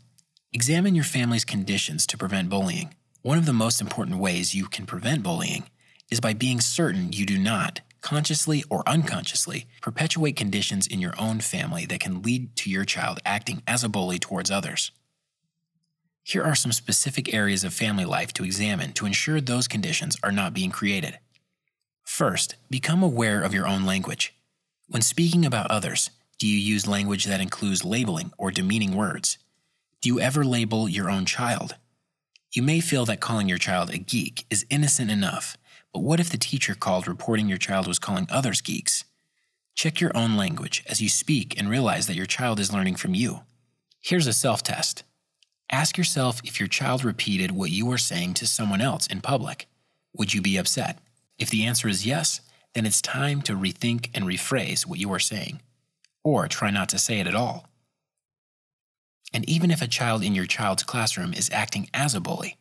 Examine 0.52 0.94
your 0.94 1.04
family's 1.04 1.44
conditions 1.44 2.06
to 2.06 2.16
prevent 2.16 2.48
bullying. 2.48 2.94
One 3.20 3.36
of 3.36 3.44
the 3.44 3.52
most 3.52 3.80
important 3.80 4.18
ways 4.18 4.54
you 4.54 4.66
can 4.66 4.86
prevent 4.86 5.22
bullying 5.22 5.64
is 6.10 6.20
by 6.20 6.32
being 6.32 6.60
certain 6.60 7.12
you 7.12 7.26
do 7.26 7.36
not, 7.36 7.80
consciously 8.00 8.64
or 8.70 8.88
unconsciously, 8.88 9.66
perpetuate 9.82 10.36
conditions 10.36 10.86
in 10.86 11.00
your 11.00 11.12
own 11.18 11.40
family 11.40 11.84
that 11.86 12.00
can 12.00 12.22
lead 12.22 12.56
to 12.56 12.70
your 12.70 12.86
child 12.86 13.18
acting 13.26 13.62
as 13.66 13.84
a 13.84 13.88
bully 13.88 14.18
towards 14.18 14.50
others. 14.50 14.92
Here 16.22 16.42
are 16.42 16.54
some 16.54 16.72
specific 16.72 17.34
areas 17.34 17.62
of 17.62 17.74
family 17.74 18.06
life 18.06 18.32
to 18.34 18.44
examine 18.44 18.92
to 18.94 19.06
ensure 19.06 19.40
those 19.40 19.68
conditions 19.68 20.16
are 20.22 20.32
not 20.32 20.54
being 20.54 20.70
created. 20.70 21.18
First, 22.04 22.56
become 22.70 23.02
aware 23.02 23.42
of 23.42 23.52
your 23.52 23.66
own 23.66 23.84
language. 23.84 24.34
When 24.88 25.02
speaking 25.02 25.44
about 25.44 25.70
others, 25.70 26.10
do 26.38 26.46
you 26.46 26.58
use 26.58 26.86
language 26.86 27.24
that 27.24 27.40
includes 27.40 27.84
labeling 27.84 28.30
or 28.36 28.50
demeaning 28.50 28.94
words? 28.94 29.38
Do 30.02 30.10
you 30.10 30.20
ever 30.20 30.44
label 30.44 30.86
your 30.88 31.08
own 31.08 31.24
child? 31.24 31.76
You 32.52 32.62
may 32.62 32.80
feel 32.80 33.06
that 33.06 33.20
calling 33.20 33.48
your 33.48 33.58
child 33.58 33.90
a 33.90 33.98
geek 33.98 34.44
is 34.50 34.66
innocent 34.68 35.10
enough, 35.10 35.56
but 35.94 36.02
what 36.02 36.20
if 36.20 36.28
the 36.28 36.36
teacher 36.36 36.74
called 36.74 37.08
reporting 37.08 37.48
your 37.48 37.58
child 37.58 37.86
was 37.86 37.98
calling 37.98 38.26
others 38.30 38.60
geeks? 38.60 39.04
Check 39.74 39.98
your 39.98 40.14
own 40.14 40.36
language 40.36 40.84
as 40.86 41.00
you 41.00 41.08
speak 41.08 41.58
and 41.58 41.70
realize 41.70 42.06
that 42.06 42.16
your 42.16 42.26
child 42.26 42.60
is 42.60 42.72
learning 42.72 42.96
from 42.96 43.14
you. 43.14 43.40
Here's 44.02 44.26
a 44.26 44.32
self 44.34 44.62
test. 44.62 45.04
Ask 45.72 45.96
yourself 45.98 46.40
if 46.44 46.60
your 46.60 46.68
child 46.68 47.02
repeated 47.02 47.50
what 47.50 47.70
you 47.70 47.86
were 47.86 47.98
saying 47.98 48.34
to 48.34 48.46
someone 48.46 48.80
else 48.80 49.06
in 49.06 49.20
public. 49.20 49.66
Would 50.14 50.34
you 50.34 50.42
be 50.42 50.58
upset? 50.58 50.98
If 51.38 51.50
the 51.50 51.64
answer 51.64 51.88
is 51.88 52.06
yes, 52.06 52.40
then 52.74 52.86
it's 52.86 53.02
time 53.02 53.42
to 53.42 53.54
rethink 53.54 54.10
and 54.14 54.24
rephrase 54.26 54.86
what 54.86 54.98
you 54.98 55.10
are 55.12 55.18
saying, 55.18 55.60
or 56.26 56.48
try 56.48 56.72
not 56.72 56.88
to 56.88 56.98
say 56.98 57.20
it 57.20 57.28
at 57.28 57.36
all. 57.36 57.68
And 59.32 59.48
even 59.48 59.70
if 59.70 59.80
a 59.80 59.86
child 59.86 60.24
in 60.24 60.34
your 60.34 60.44
child's 60.44 60.82
classroom 60.82 61.32
is 61.32 61.48
acting 61.52 61.88
as 61.94 62.16
a 62.16 62.20
bully, 62.20 62.56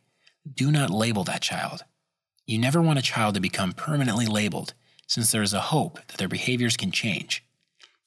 do 0.54 0.72
not 0.72 0.92
label 0.92 1.24
that 1.24 1.42
child. 1.42 1.84
You 2.46 2.60
never 2.60 2.80
want 2.80 3.00
a 3.00 3.02
child 3.02 3.34
to 3.34 3.42
become 3.42 3.74
permanently 3.74 4.28
labeled, 4.28 4.76
since 5.08 5.32
there 5.32 5.42
is 5.42 5.54
a 5.54 5.72
hope 5.74 5.96
that 6.08 6.18
their 6.18 6.28
behaviors 6.28 6.78
can 6.78 6.92
change. 6.92 7.44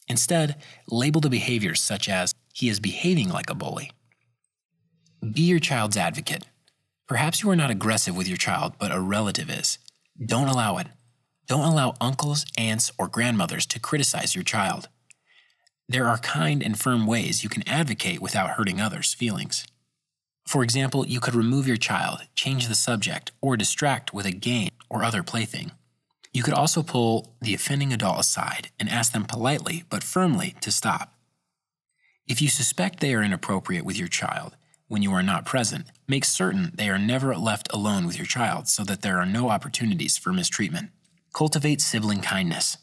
Instead, 0.06 0.62
label 0.88 1.20
the 1.20 1.28
behaviors 1.28 1.80
such 1.80 2.08
as, 2.08 2.32
he 2.54 2.68
is 2.68 2.78
behaving 2.78 3.28
like 3.28 3.50
a 3.50 3.56
bully. 3.56 3.90
Be 5.20 5.42
your 5.42 5.58
child's 5.58 5.96
advocate. 5.96 6.44
Perhaps 7.08 7.42
you 7.42 7.50
are 7.50 7.56
not 7.56 7.70
aggressive 7.70 8.16
with 8.16 8.28
your 8.28 8.36
child, 8.36 8.74
but 8.78 8.92
a 8.92 9.00
relative 9.00 9.50
is. 9.50 9.78
Don't 10.24 10.46
allow 10.46 10.76
it. 10.76 10.86
Don't 11.48 11.64
allow 11.64 11.96
uncles, 12.00 12.44
aunts, 12.56 12.92
or 12.96 13.08
grandmothers 13.08 13.66
to 13.66 13.80
criticize 13.80 14.36
your 14.36 14.44
child. 14.44 14.88
There 15.90 16.06
are 16.06 16.18
kind 16.18 16.62
and 16.62 16.78
firm 16.78 17.06
ways 17.06 17.42
you 17.42 17.48
can 17.48 17.66
advocate 17.66 18.20
without 18.20 18.50
hurting 18.50 18.78
others' 18.78 19.14
feelings. 19.14 19.66
For 20.46 20.62
example, 20.62 21.06
you 21.06 21.18
could 21.18 21.34
remove 21.34 21.66
your 21.66 21.78
child, 21.78 22.20
change 22.34 22.68
the 22.68 22.74
subject, 22.74 23.32
or 23.40 23.56
distract 23.56 24.12
with 24.12 24.26
a 24.26 24.32
game 24.32 24.70
or 24.90 25.02
other 25.02 25.22
plaything. 25.22 25.72
You 26.30 26.42
could 26.42 26.52
also 26.52 26.82
pull 26.82 27.36
the 27.40 27.54
offending 27.54 27.92
adult 27.92 28.20
aside 28.20 28.68
and 28.78 28.90
ask 28.90 29.12
them 29.12 29.24
politely 29.24 29.84
but 29.88 30.04
firmly 30.04 30.54
to 30.60 30.70
stop. 30.70 31.14
If 32.26 32.42
you 32.42 32.48
suspect 32.48 33.00
they 33.00 33.14
are 33.14 33.22
inappropriate 33.22 33.86
with 33.86 33.98
your 33.98 34.08
child 34.08 34.56
when 34.88 35.02
you 35.02 35.12
are 35.12 35.22
not 35.22 35.46
present, 35.46 35.86
make 36.06 36.26
certain 36.26 36.72
they 36.74 36.90
are 36.90 36.98
never 36.98 37.34
left 37.34 37.72
alone 37.72 38.06
with 38.06 38.18
your 38.18 38.26
child 38.26 38.68
so 38.68 38.84
that 38.84 39.00
there 39.00 39.18
are 39.18 39.26
no 39.26 39.48
opportunities 39.48 40.18
for 40.18 40.34
mistreatment. 40.34 40.90
Cultivate 41.32 41.80
sibling 41.80 42.20
kindness. 42.20 42.76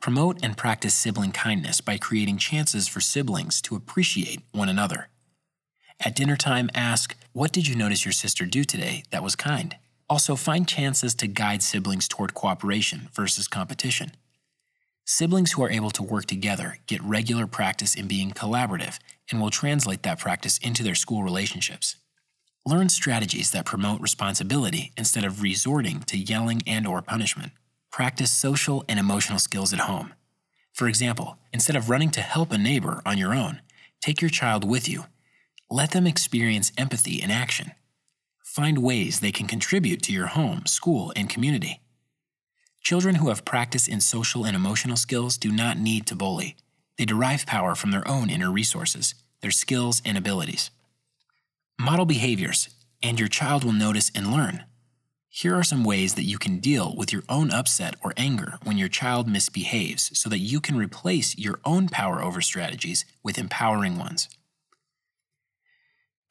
Promote 0.00 0.38
and 0.42 0.56
practice 0.56 0.94
sibling 0.94 1.30
kindness 1.30 1.82
by 1.82 1.98
creating 1.98 2.38
chances 2.38 2.88
for 2.88 3.00
siblings 3.00 3.60
to 3.60 3.76
appreciate 3.76 4.40
one 4.50 4.70
another. 4.70 5.08
At 6.02 6.16
dinner 6.16 6.38
time, 6.38 6.70
ask, 6.74 7.14
What 7.34 7.52
did 7.52 7.68
you 7.68 7.76
notice 7.76 8.06
your 8.06 8.12
sister 8.12 8.46
do 8.46 8.64
today 8.64 9.04
that 9.10 9.22
was 9.22 9.36
kind? 9.36 9.76
Also, 10.08 10.36
find 10.36 10.66
chances 10.66 11.14
to 11.16 11.26
guide 11.26 11.62
siblings 11.62 12.08
toward 12.08 12.32
cooperation 12.32 13.10
versus 13.12 13.46
competition. 13.46 14.12
Siblings 15.04 15.52
who 15.52 15.62
are 15.62 15.70
able 15.70 15.90
to 15.90 16.02
work 16.02 16.24
together 16.24 16.78
get 16.86 17.02
regular 17.02 17.46
practice 17.46 17.94
in 17.94 18.08
being 18.08 18.30
collaborative 18.30 18.98
and 19.30 19.38
will 19.38 19.50
translate 19.50 20.02
that 20.04 20.18
practice 20.18 20.56
into 20.58 20.82
their 20.82 20.94
school 20.94 21.22
relationships. 21.22 21.96
Learn 22.64 22.88
strategies 22.88 23.50
that 23.50 23.66
promote 23.66 24.00
responsibility 24.00 24.92
instead 24.96 25.24
of 25.24 25.42
resorting 25.42 26.00
to 26.04 26.16
yelling 26.16 26.62
and 26.66 26.86
or 26.86 27.02
punishment. 27.02 27.52
Practice 27.90 28.30
social 28.30 28.84
and 28.88 29.00
emotional 29.00 29.38
skills 29.38 29.72
at 29.72 29.80
home. 29.80 30.14
For 30.72 30.88
example, 30.88 31.38
instead 31.52 31.76
of 31.76 31.90
running 31.90 32.10
to 32.10 32.20
help 32.20 32.52
a 32.52 32.58
neighbor 32.58 33.02
on 33.04 33.18
your 33.18 33.34
own, 33.34 33.62
take 34.00 34.20
your 34.20 34.30
child 34.30 34.64
with 34.64 34.88
you. 34.88 35.04
Let 35.68 35.90
them 35.90 36.06
experience 36.06 36.72
empathy 36.78 37.20
in 37.20 37.30
action. 37.30 37.72
Find 38.44 38.78
ways 38.78 39.20
they 39.20 39.32
can 39.32 39.46
contribute 39.46 40.02
to 40.02 40.12
your 40.12 40.28
home, 40.28 40.66
school, 40.66 41.12
and 41.16 41.28
community. 41.28 41.80
Children 42.80 43.16
who 43.16 43.28
have 43.28 43.44
practice 43.44 43.86
in 43.86 44.00
social 44.00 44.44
and 44.44 44.56
emotional 44.56 44.96
skills 44.96 45.36
do 45.36 45.52
not 45.52 45.78
need 45.78 46.06
to 46.06 46.16
bully. 46.16 46.56
They 46.96 47.04
derive 47.04 47.46
power 47.46 47.74
from 47.74 47.90
their 47.90 48.06
own 48.06 48.30
inner 48.30 48.50
resources, 48.50 49.14
their 49.40 49.50
skills 49.50 50.00
and 50.04 50.16
abilities. 50.16 50.70
Model 51.78 52.06
behaviors, 52.06 52.68
and 53.02 53.18
your 53.18 53.28
child 53.28 53.64
will 53.64 53.72
notice 53.72 54.10
and 54.14 54.32
learn. 54.32 54.64
Here 55.32 55.54
are 55.54 55.62
some 55.62 55.84
ways 55.84 56.14
that 56.14 56.24
you 56.24 56.38
can 56.38 56.58
deal 56.58 56.92
with 56.96 57.12
your 57.12 57.22
own 57.28 57.52
upset 57.52 57.94
or 58.02 58.12
anger 58.16 58.58
when 58.64 58.76
your 58.76 58.88
child 58.88 59.28
misbehaves 59.28 60.10
so 60.18 60.28
that 60.28 60.40
you 60.40 60.60
can 60.60 60.76
replace 60.76 61.38
your 61.38 61.60
own 61.64 61.88
power 61.88 62.20
over 62.20 62.40
strategies 62.40 63.04
with 63.22 63.38
empowering 63.38 63.96
ones. 63.96 64.28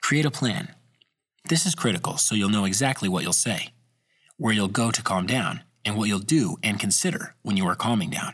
Create 0.01 0.25
a 0.25 0.31
plan. 0.31 0.75
This 1.47 1.65
is 1.65 1.75
critical 1.75 2.17
so 2.17 2.35
you'll 2.35 2.49
know 2.49 2.65
exactly 2.65 3.07
what 3.07 3.23
you'll 3.23 3.31
say, 3.31 3.69
where 4.35 4.53
you'll 4.53 4.67
go 4.67 4.91
to 4.91 5.01
calm 5.01 5.25
down, 5.25 5.61
and 5.85 5.95
what 5.95 6.09
you'll 6.09 6.19
do 6.19 6.57
and 6.61 6.77
consider 6.77 7.35
when 7.41 7.55
you 7.55 7.65
are 7.67 7.75
calming 7.75 8.09
down. 8.09 8.33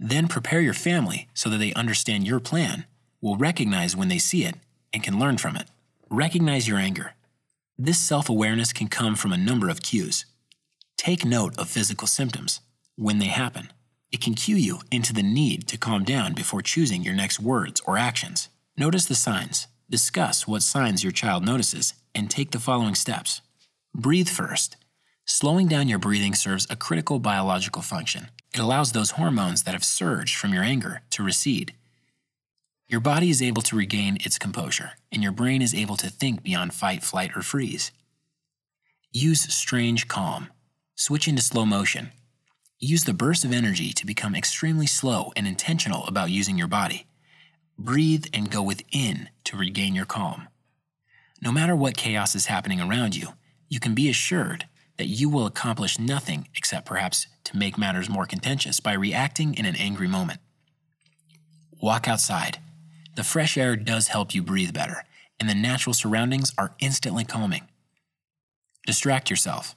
Then 0.00 0.26
prepare 0.26 0.60
your 0.60 0.74
family 0.74 1.28
so 1.34 1.48
that 1.50 1.58
they 1.58 1.72
understand 1.74 2.26
your 2.26 2.40
plan, 2.40 2.86
will 3.20 3.36
recognize 3.36 3.96
when 3.96 4.08
they 4.08 4.18
see 4.18 4.44
it, 4.44 4.56
and 4.92 5.04
can 5.04 5.20
learn 5.20 5.38
from 5.38 5.54
it. 5.54 5.68
Recognize 6.10 6.66
your 6.66 6.78
anger. 6.78 7.14
This 7.78 7.98
self 7.98 8.28
awareness 8.28 8.72
can 8.72 8.86
come 8.86 9.16
from 9.16 9.32
a 9.32 9.36
number 9.36 9.68
of 9.68 9.82
cues. 9.82 10.26
Take 10.96 11.24
note 11.24 11.58
of 11.58 11.68
physical 11.68 12.06
symptoms 12.06 12.60
when 12.94 13.18
they 13.18 13.26
happen. 13.26 13.72
It 14.12 14.20
can 14.20 14.34
cue 14.34 14.54
you 14.54 14.78
into 14.92 15.12
the 15.12 15.24
need 15.24 15.66
to 15.66 15.76
calm 15.76 16.04
down 16.04 16.34
before 16.34 16.62
choosing 16.62 17.02
your 17.02 17.14
next 17.14 17.40
words 17.40 17.82
or 17.84 17.98
actions. 17.98 18.48
Notice 18.76 19.06
the 19.06 19.16
signs. 19.16 19.66
Discuss 19.90 20.46
what 20.46 20.62
signs 20.62 21.02
your 21.02 21.10
child 21.12 21.44
notices 21.44 21.94
and 22.14 22.30
take 22.30 22.52
the 22.52 22.60
following 22.60 22.94
steps. 22.94 23.40
Breathe 23.92 24.28
first. 24.28 24.76
Slowing 25.24 25.66
down 25.66 25.88
your 25.88 25.98
breathing 25.98 26.36
serves 26.36 26.68
a 26.70 26.76
critical 26.76 27.18
biological 27.18 27.82
function. 27.82 28.28
It 28.54 28.60
allows 28.60 28.92
those 28.92 29.12
hormones 29.12 29.64
that 29.64 29.72
have 29.74 29.84
surged 29.84 30.36
from 30.36 30.54
your 30.54 30.62
anger 30.62 31.02
to 31.10 31.24
recede 31.24 31.74
your 32.88 33.00
body 33.00 33.30
is 33.30 33.40
able 33.40 33.62
to 33.62 33.76
regain 33.76 34.18
its 34.20 34.38
composure, 34.38 34.92
and 35.10 35.22
your 35.22 35.32
brain 35.32 35.62
is 35.62 35.74
able 35.74 35.96
to 35.96 36.10
think 36.10 36.42
beyond 36.42 36.74
fight, 36.74 37.02
flight, 37.02 37.30
or 37.34 37.42
freeze. 37.42 37.90
Use 39.10 39.42
strange 39.54 40.06
calm. 40.06 40.48
Switch 40.94 41.26
into 41.26 41.42
slow 41.42 41.64
motion. 41.64 42.12
Use 42.78 43.04
the 43.04 43.14
burst 43.14 43.44
of 43.44 43.52
energy 43.52 43.92
to 43.92 44.04
become 44.04 44.34
extremely 44.34 44.86
slow 44.86 45.32
and 45.34 45.46
intentional 45.46 46.04
about 46.06 46.30
using 46.30 46.58
your 46.58 46.68
body. 46.68 47.06
Breathe 47.78 48.26
and 48.34 48.50
go 48.50 48.62
within 48.62 49.30
to 49.44 49.56
regain 49.56 49.94
your 49.94 50.04
calm. 50.04 50.48
No 51.40 51.50
matter 51.50 51.74
what 51.74 51.96
chaos 51.96 52.34
is 52.34 52.46
happening 52.46 52.80
around 52.80 53.16
you, 53.16 53.28
you 53.68 53.80
can 53.80 53.94
be 53.94 54.10
assured 54.10 54.66
that 54.98 55.06
you 55.06 55.28
will 55.28 55.46
accomplish 55.46 55.98
nothing 55.98 56.48
except 56.54 56.86
perhaps 56.86 57.26
to 57.44 57.56
make 57.56 57.78
matters 57.78 58.08
more 58.08 58.26
contentious 58.26 58.78
by 58.78 58.92
reacting 58.92 59.54
in 59.54 59.64
an 59.64 59.76
angry 59.76 60.06
moment. 60.06 60.40
Walk 61.80 62.06
outside 62.06 62.58
the 63.16 63.24
fresh 63.24 63.56
air 63.56 63.76
does 63.76 64.08
help 64.08 64.34
you 64.34 64.42
breathe 64.42 64.72
better, 64.72 65.04
and 65.38 65.48
the 65.48 65.54
natural 65.54 65.94
surroundings 65.94 66.52
are 66.58 66.74
instantly 66.78 67.24
calming. 67.24 67.68
Distract 68.86 69.30
yourself. 69.30 69.74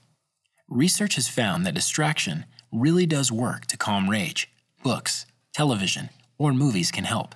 Research 0.70 1.16
has 1.16 1.30
found 1.30 1.66
that 1.66 1.76
distraction 1.76 2.46
really 2.72 3.06
does 3.06 3.32
work 3.32 3.66
to 3.68 3.78
calm 3.78 4.10
rage. 4.10 4.50
Books, 4.84 5.26
television, 5.54 6.10
or 6.38 6.54
movies 6.54 6.92
can 6.92 7.06
help. 7.06 7.36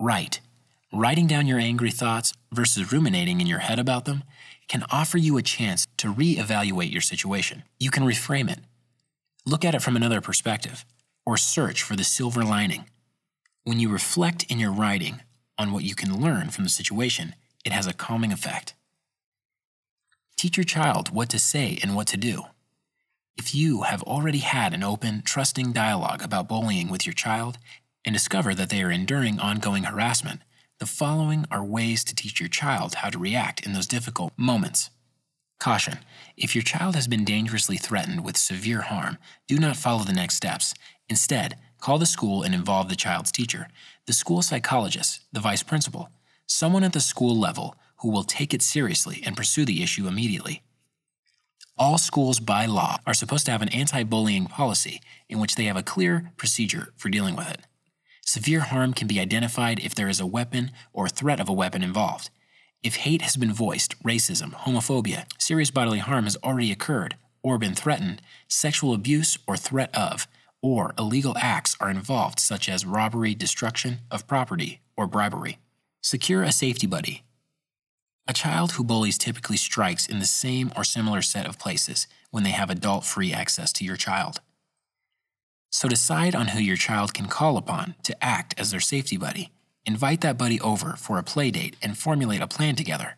Write. 0.00 0.40
Writing 0.92 1.26
down 1.26 1.46
your 1.46 1.58
angry 1.58 1.90
thoughts 1.90 2.34
versus 2.52 2.92
ruminating 2.92 3.40
in 3.40 3.46
your 3.46 3.60
head 3.60 3.78
about 3.78 4.04
them 4.04 4.24
can 4.68 4.84
offer 4.90 5.18
you 5.18 5.36
a 5.36 5.42
chance 5.42 5.86
to 5.96 6.10
re-evaluate 6.10 6.90
your 6.90 7.00
situation. 7.00 7.62
You 7.78 7.90
can 7.90 8.04
reframe 8.04 8.50
it, 8.50 8.58
look 9.44 9.64
at 9.64 9.74
it 9.74 9.82
from 9.82 9.96
another 9.96 10.20
perspective, 10.20 10.84
or 11.24 11.36
search 11.36 11.82
for 11.82 11.96
the 11.96 12.04
silver 12.04 12.44
lining. 12.44 12.84
When 13.64 13.78
you 13.78 13.88
reflect 13.90 14.44
in 14.44 14.58
your 14.58 14.72
writing 14.72 15.20
on 15.56 15.72
what 15.72 15.84
you 15.84 15.94
can 15.94 16.20
learn 16.20 16.50
from 16.50 16.64
the 16.64 16.70
situation, 16.70 17.34
it 17.64 17.70
has 17.70 17.86
a 17.86 17.92
calming 17.92 18.32
effect. 18.32 18.74
Teach 20.36 20.56
your 20.56 20.64
child 20.64 21.10
what 21.10 21.28
to 21.28 21.38
say 21.38 21.78
and 21.80 21.94
what 21.94 22.08
to 22.08 22.16
do. 22.16 22.44
If 23.36 23.54
you 23.54 23.82
have 23.82 24.02
already 24.02 24.38
had 24.38 24.74
an 24.74 24.82
open, 24.82 25.22
trusting 25.24 25.72
dialogue 25.72 26.22
about 26.22 26.48
bullying 26.48 26.88
with 26.88 27.06
your 27.06 27.12
child, 27.12 27.58
and 28.04 28.12
discover 28.12 28.52
that 28.52 28.68
they 28.68 28.82
are 28.82 28.90
enduring 28.90 29.38
ongoing 29.38 29.84
harassment, 29.84 30.40
the 30.80 30.86
following 30.86 31.46
are 31.48 31.64
ways 31.64 32.02
to 32.02 32.16
teach 32.16 32.40
your 32.40 32.48
child 32.48 32.96
how 32.96 33.10
to 33.10 33.18
react 33.18 33.64
in 33.64 33.72
those 33.72 33.86
difficult 33.86 34.32
moments. 34.36 34.90
Caution 35.60 35.98
If 36.36 36.56
your 36.56 36.64
child 36.64 36.96
has 36.96 37.06
been 37.06 37.24
dangerously 37.24 37.76
threatened 37.76 38.24
with 38.24 38.36
severe 38.36 38.80
harm, 38.80 39.18
do 39.46 39.58
not 39.58 39.76
follow 39.76 40.02
the 40.02 40.12
next 40.12 40.34
steps. 40.34 40.74
Instead, 41.08 41.56
call 41.82 41.98
the 41.98 42.06
school 42.06 42.44
and 42.44 42.54
involve 42.54 42.88
the 42.88 42.96
child's 42.96 43.32
teacher, 43.32 43.66
the 44.06 44.12
school 44.12 44.40
psychologist, 44.40 45.20
the 45.32 45.40
vice 45.40 45.64
principal, 45.64 46.08
someone 46.46 46.84
at 46.84 46.92
the 46.92 47.00
school 47.00 47.36
level 47.36 47.74
who 47.96 48.10
will 48.10 48.22
take 48.22 48.54
it 48.54 48.62
seriously 48.62 49.20
and 49.26 49.36
pursue 49.36 49.64
the 49.64 49.82
issue 49.82 50.06
immediately. 50.06 50.62
All 51.76 51.98
schools 51.98 52.38
by 52.38 52.66
law 52.66 52.98
are 53.04 53.14
supposed 53.14 53.46
to 53.46 53.52
have 53.52 53.62
an 53.62 53.68
anti 53.70 54.04
bullying 54.04 54.46
policy 54.46 55.00
in 55.28 55.40
which 55.40 55.56
they 55.56 55.64
have 55.64 55.76
a 55.76 55.82
clear 55.82 56.30
procedure 56.36 56.92
for 56.96 57.08
dealing 57.08 57.34
with 57.34 57.50
it. 57.50 57.62
Severe 58.24 58.60
harm 58.60 58.94
can 58.94 59.08
be 59.08 59.18
identified 59.18 59.80
if 59.80 59.92
there 59.92 60.08
is 60.08 60.20
a 60.20 60.26
weapon 60.26 60.70
or 60.92 61.08
threat 61.08 61.40
of 61.40 61.48
a 61.48 61.52
weapon 61.52 61.82
involved. 61.82 62.30
If 62.84 62.96
hate 62.96 63.22
has 63.22 63.36
been 63.36 63.52
voiced, 63.52 64.00
racism, 64.04 64.52
homophobia, 64.52 65.24
serious 65.38 65.72
bodily 65.72 65.98
harm 65.98 66.24
has 66.24 66.36
already 66.44 66.70
occurred 66.70 67.16
or 67.42 67.58
been 67.58 67.74
threatened, 67.74 68.22
sexual 68.46 68.94
abuse 68.94 69.36
or 69.48 69.56
threat 69.56 69.92
of, 69.96 70.28
or 70.62 70.94
illegal 70.98 71.34
acts 71.36 71.76
are 71.80 71.90
involved, 71.90 72.38
such 72.38 72.68
as 72.68 72.86
robbery, 72.86 73.34
destruction 73.34 73.98
of 74.10 74.26
property, 74.26 74.80
or 74.96 75.06
bribery. 75.06 75.58
Secure 76.00 76.42
a 76.42 76.52
safety 76.52 76.86
buddy. 76.86 77.24
A 78.28 78.32
child 78.32 78.72
who 78.72 78.84
bullies 78.84 79.18
typically 79.18 79.56
strikes 79.56 80.06
in 80.06 80.20
the 80.20 80.26
same 80.26 80.72
or 80.76 80.84
similar 80.84 81.22
set 81.22 81.46
of 81.46 81.58
places 81.58 82.06
when 82.30 82.44
they 82.44 82.50
have 82.50 82.70
adult 82.70 83.04
free 83.04 83.32
access 83.32 83.72
to 83.74 83.84
your 83.84 83.96
child. 83.96 84.40
So 85.70 85.88
decide 85.88 86.34
on 86.34 86.48
who 86.48 86.60
your 86.60 86.76
child 86.76 87.14
can 87.14 87.26
call 87.26 87.56
upon 87.56 87.96
to 88.04 88.24
act 88.24 88.54
as 88.58 88.70
their 88.70 88.80
safety 88.80 89.16
buddy. 89.16 89.50
Invite 89.84 90.20
that 90.20 90.38
buddy 90.38 90.60
over 90.60 90.94
for 90.96 91.18
a 91.18 91.24
play 91.24 91.50
date 91.50 91.76
and 91.82 91.98
formulate 91.98 92.40
a 92.40 92.46
plan 92.46 92.76
together. 92.76 93.16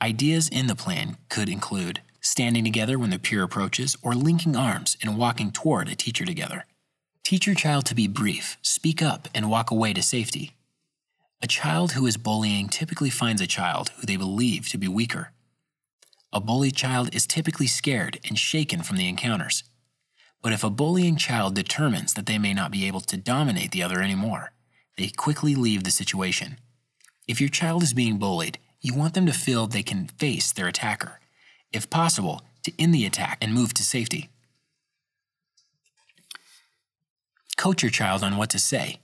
Ideas 0.00 0.48
in 0.48 0.68
the 0.68 0.76
plan 0.76 1.16
could 1.28 1.48
include 1.48 2.02
standing 2.28 2.62
together 2.62 2.98
when 2.98 3.10
the 3.10 3.18
peer 3.18 3.42
approaches, 3.42 3.96
or 4.02 4.14
linking 4.14 4.54
arms 4.54 4.96
and 5.02 5.16
walking 5.16 5.50
toward 5.50 5.88
a 5.88 5.94
teacher 5.94 6.24
together. 6.24 6.66
Teach 7.24 7.46
your 7.46 7.54
child 7.56 7.86
to 7.86 7.94
be 7.94 8.06
brief, 8.06 8.58
speak 8.62 9.02
up, 9.02 9.28
and 9.34 9.50
walk 9.50 9.70
away 9.70 9.92
to 9.92 10.02
safety. 10.02 10.52
A 11.42 11.46
child 11.46 11.92
who 11.92 12.06
is 12.06 12.16
bullying 12.16 12.68
typically 12.68 13.10
finds 13.10 13.40
a 13.40 13.46
child 13.46 13.90
who 13.96 14.06
they 14.06 14.16
believe 14.16 14.68
to 14.68 14.78
be 14.78 14.88
weaker. 14.88 15.32
A 16.32 16.40
bullied 16.40 16.76
child 16.76 17.14
is 17.14 17.26
typically 17.26 17.66
scared 17.66 18.18
and 18.28 18.38
shaken 18.38 18.82
from 18.82 18.98
the 18.98 19.08
encounters. 19.08 19.64
But 20.42 20.52
if 20.52 20.62
a 20.62 20.70
bullying 20.70 21.16
child 21.16 21.54
determines 21.54 22.14
that 22.14 22.26
they 22.26 22.38
may 22.38 22.52
not 22.54 22.70
be 22.70 22.86
able 22.86 23.00
to 23.00 23.16
dominate 23.16 23.70
the 23.70 23.82
other 23.82 24.02
anymore, 24.02 24.52
they 24.96 25.08
quickly 25.08 25.54
leave 25.54 25.84
the 25.84 25.90
situation. 25.90 26.58
If 27.26 27.40
your 27.40 27.50
child 27.50 27.82
is 27.82 27.94
being 27.94 28.18
bullied, 28.18 28.58
you 28.80 28.94
want 28.94 29.14
them 29.14 29.26
to 29.26 29.32
feel 29.32 29.66
they 29.66 29.82
can 29.82 30.08
face 30.08 30.52
their 30.52 30.68
attacker 30.68 31.20
if 31.72 31.90
possible, 31.90 32.42
to 32.64 32.72
end 32.78 32.94
the 32.94 33.06
attack 33.06 33.38
and 33.40 33.54
move 33.54 33.74
to 33.74 33.82
safety. 33.82 34.28
Coach 37.56 37.82
your 37.82 37.90
child 37.90 38.22
on 38.22 38.36
what 38.36 38.50
to 38.50 38.58
say. 38.58 39.00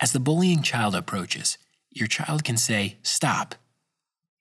As 0.00 0.12
the 0.12 0.20
bullying 0.20 0.62
child 0.62 0.94
approaches, 0.94 1.58
your 1.90 2.08
child 2.08 2.44
can 2.44 2.56
say, 2.56 2.96
Stop. 3.02 3.54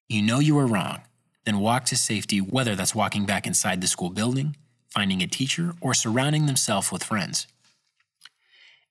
You 0.07 0.21
know 0.21 0.39
you 0.39 0.57
are 0.59 0.67
wrong, 0.67 1.01
then 1.45 1.59
walk 1.59 1.85
to 1.85 1.97
safety, 1.97 2.39
whether 2.39 2.75
that's 2.75 2.95
walking 2.95 3.25
back 3.25 3.45
inside 3.45 3.81
the 3.81 3.87
school 3.87 4.09
building, 4.09 4.55
finding 4.89 5.21
a 5.21 5.27
teacher, 5.27 5.73
or 5.81 5.93
surrounding 5.93 6.45
themselves 6.45 6.91
with 6.91 7.03
friends. 7.03 7.47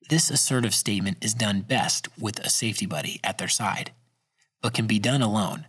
This 0.09 0.31
assertive 0.31 0.75
statement 0.75 1.19
is 1.21 1.35
done 1.35 1.61
best 1.61 2.09
with 2.19 2.39
a 2.39 2.49
safety 2.49 2.87
buddy 2.87 3.21
at 3.23 3.39
their 3.39 3.49
side, 3.49 3.91
but 4.63 4.73
can 4.73 4.87
be 4.87 4.99
done 4.99 5.21
alone 5.21 5.67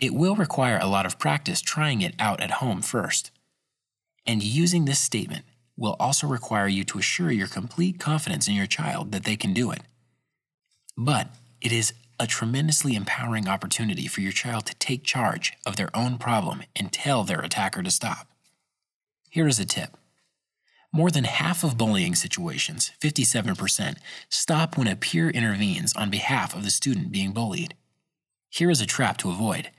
it 0.00 0.14
will 0.14 0.36
require 0.36 0.78
a 0.80 0.86
lot 0.86 1.06
of 1.06 1.18
practice 1.18 1.60
trying 1.60 2.00
it 2.00 2.14
out 2.18 2.40
at 2.40 2.52
home 2.52 2.82
first. 2.82 3.30
And 4.26 4.42
using 4.42 4.84
this 4.84 5.00
statement 5.00 5.44
will 5.76 5.96
also 5.98 6.26
require 6.26 6.68
you 6.68 6.84
to 6.84 6.98
assure 6.98 7.30
your 7.30 7.46
complete 7.46 7.98
confidence 7.98 8.48
in 8.48 8.54
your 8.54 8.66
child 8.66 9.12
that 9.12 9.24
they 9.24 9.36
can 9.36 9.52
do 9.52 9.70
it. 9.70 9.82
But 10.96 11.28
it 11.60 11.72
is 11.72 11.94
a 12.20 12.26
tremendously 12.26 12.94
empowering 12.96 13.48
opportunity 13.48 14.06
for 14.06 14.20
your 14.20 14.32
child 14.32 14.66
to 14.66 14.74
take 14.76 15.04
charge 15.04 15.52
of 15.64 15.76
their 15.76 15.90
own 15.94 16.18
problem 16.18 16.62
and 16.74 16.92
tell 16.92 17.22
their 17.22 17.40
attacker 17.40 17.82
to 17.82 17.90
stop. 17.90 18.26
Here 19.30 19.46
is 19.46 19.60
a 19.60 19.64
tip. 19.64 19.96
More 20.92 21.10
than 21.10 21.24
half 21.24 21.62
of 21.62 21.76
bullying 21.76 22.14
situations, 22.14 22.90
57%, 23.00 23.98
stop 24.30 24.76
when 24.76 24.88
a 24.88 24.96
peer 24.96 25.28
intervenes 25.28 25.94
on 25.94 26.10
behalf 26.10 26.56
of 26.56 26.64
the 26.64 26.70
student 26.70 27.12
being 27.12 27.32
bullied. 27.32 27.74
Here 28.48 28.70
is 28.70 28.80
a 28.80 28.86
trap 28.86 29.18
to 29.18 29.30
avoid. 29.30 29.70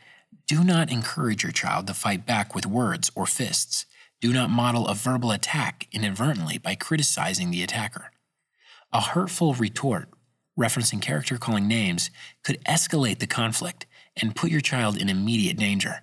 Do 0.50 0.64
not 0.64 0.92
encourage 0.92 1.44
your 1.44 1.52
child 1.52 1.86
to 1.86 1.94
fight 1.94 2.26
back 2.26 2.56
with 2.56 2.66
words 2.66 3.12
or 3.14 3.28
fists. 3.28 3.86
Do 4.20 4.34
not 4.34 4.50
model 4.50 4.88
a 4.88 4.96
verbal 4.96 5.30
attack 5.30 5.88
inadvertently 5.92 6.58
by 6.58 6.74
criticizing 6.74 7.52
the 7.52 7.62
attacker. 7.62 8.10
A 8.92 9.00
hurtful 9.00 9.54
retort, 9.54 10.10
referencing 10.60 11.04
character 11.04 11.38
calling 11.38 11.68
names, 11.68 12.10
could 12.44 12.64
escalate 12.66 13.20
the 13.20 13.28
conflict 13.28 13.86
and 14.20 14.36
put 14.36 14.50
your 14.50 14.60
child 14.60 15.00
in 15.00 15.08
immediate 15.08 15.56
danger. 15.56 16.02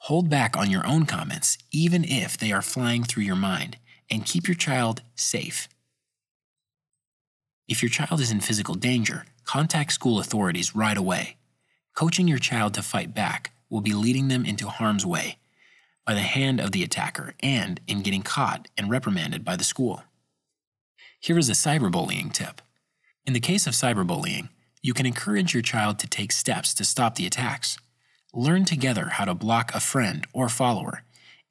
Hold 0.00 0.28
back 0.28 0.54
on 0.54 0.70
your 0.70 0.86
own 0.86 1.06
comments, 1.06 1.56
even 1.70 2.04
if 2.04 2.36
they 2.36 2.52
are 2.52 2.60
flying 2.60 3.02
through 3.02 3.22
your 3.22 3.34
mind, 3.34 3.78
and 4.10 4.26
keep 4.26 4.46
your 4.46 4.54
child 4.54 5.00
safe. 5.14 5.70
If 7.66 7.82
your 7.82 7.88
child 7.88 8.20
is 8.20 8.30
in 8.30 8.40
physical 8.40 8.74
danger, 8.74 9.24
contact 9.46 9.94
school 9.94 10.18
authorities 10.18 10.76
right 10.76 10.98
away. 10.98 11.36
Coaching 11.96 12.28
your 12.28 12.38
child 12.38 12.74
to 12.74 12.82
fight 12.82 13.14
back 13.14 13.52
will 13.70 13.80
be 13.80 13.94
leading 13.94 14.28
them 14.28 14.44
into 14.44 14.68
harm's 14.68 15.06
way 15.06 15.38
by 16.04 16.12
the 16.12 16.20
hand 16.20 16.60
of 16.60 16.72
the 16.72 16.84
attacker 16.84 17.32
and 17.40 17.80
in 17.86 18.02
getting 18.02 18.20
caught 18.20 18.68
and 18.76 18.90
reprimanded 18.90 19.46
by 19.46 19.56
the 19.56 19.64
school. 19.64 20.04
Here 21.20 21.38
is 21.38 21.48
a 21.48 21.52
cyberbullying 21.52 22.34
tip. 22.34 22.60
In 23.24 23.32
the 23.32 23.40
case 23.40 23.66
of 23.66 23.72
cyberbullying, 23.72 24.50
you 24.82 24.92
can 24.92 25.06
encourage 25.06 25.54
your 25.54 25.62
child 25.62 25.98
to 26.00 26.06
take 26.06 26.32
steps 26.32 26.74
to 26.74 26.84
stop 26.84 27.14
the 27.14 27.26
attacks. 27.26 27.78
Learn 28.34 28.66
together 28.66 29.06
how 29.12 29.24
to 29.24 29.34
block 29.34 29.74
a 29.74 29.80
friend 29.80 30.26
or 30.34 30.50
follower. 30.50 31.02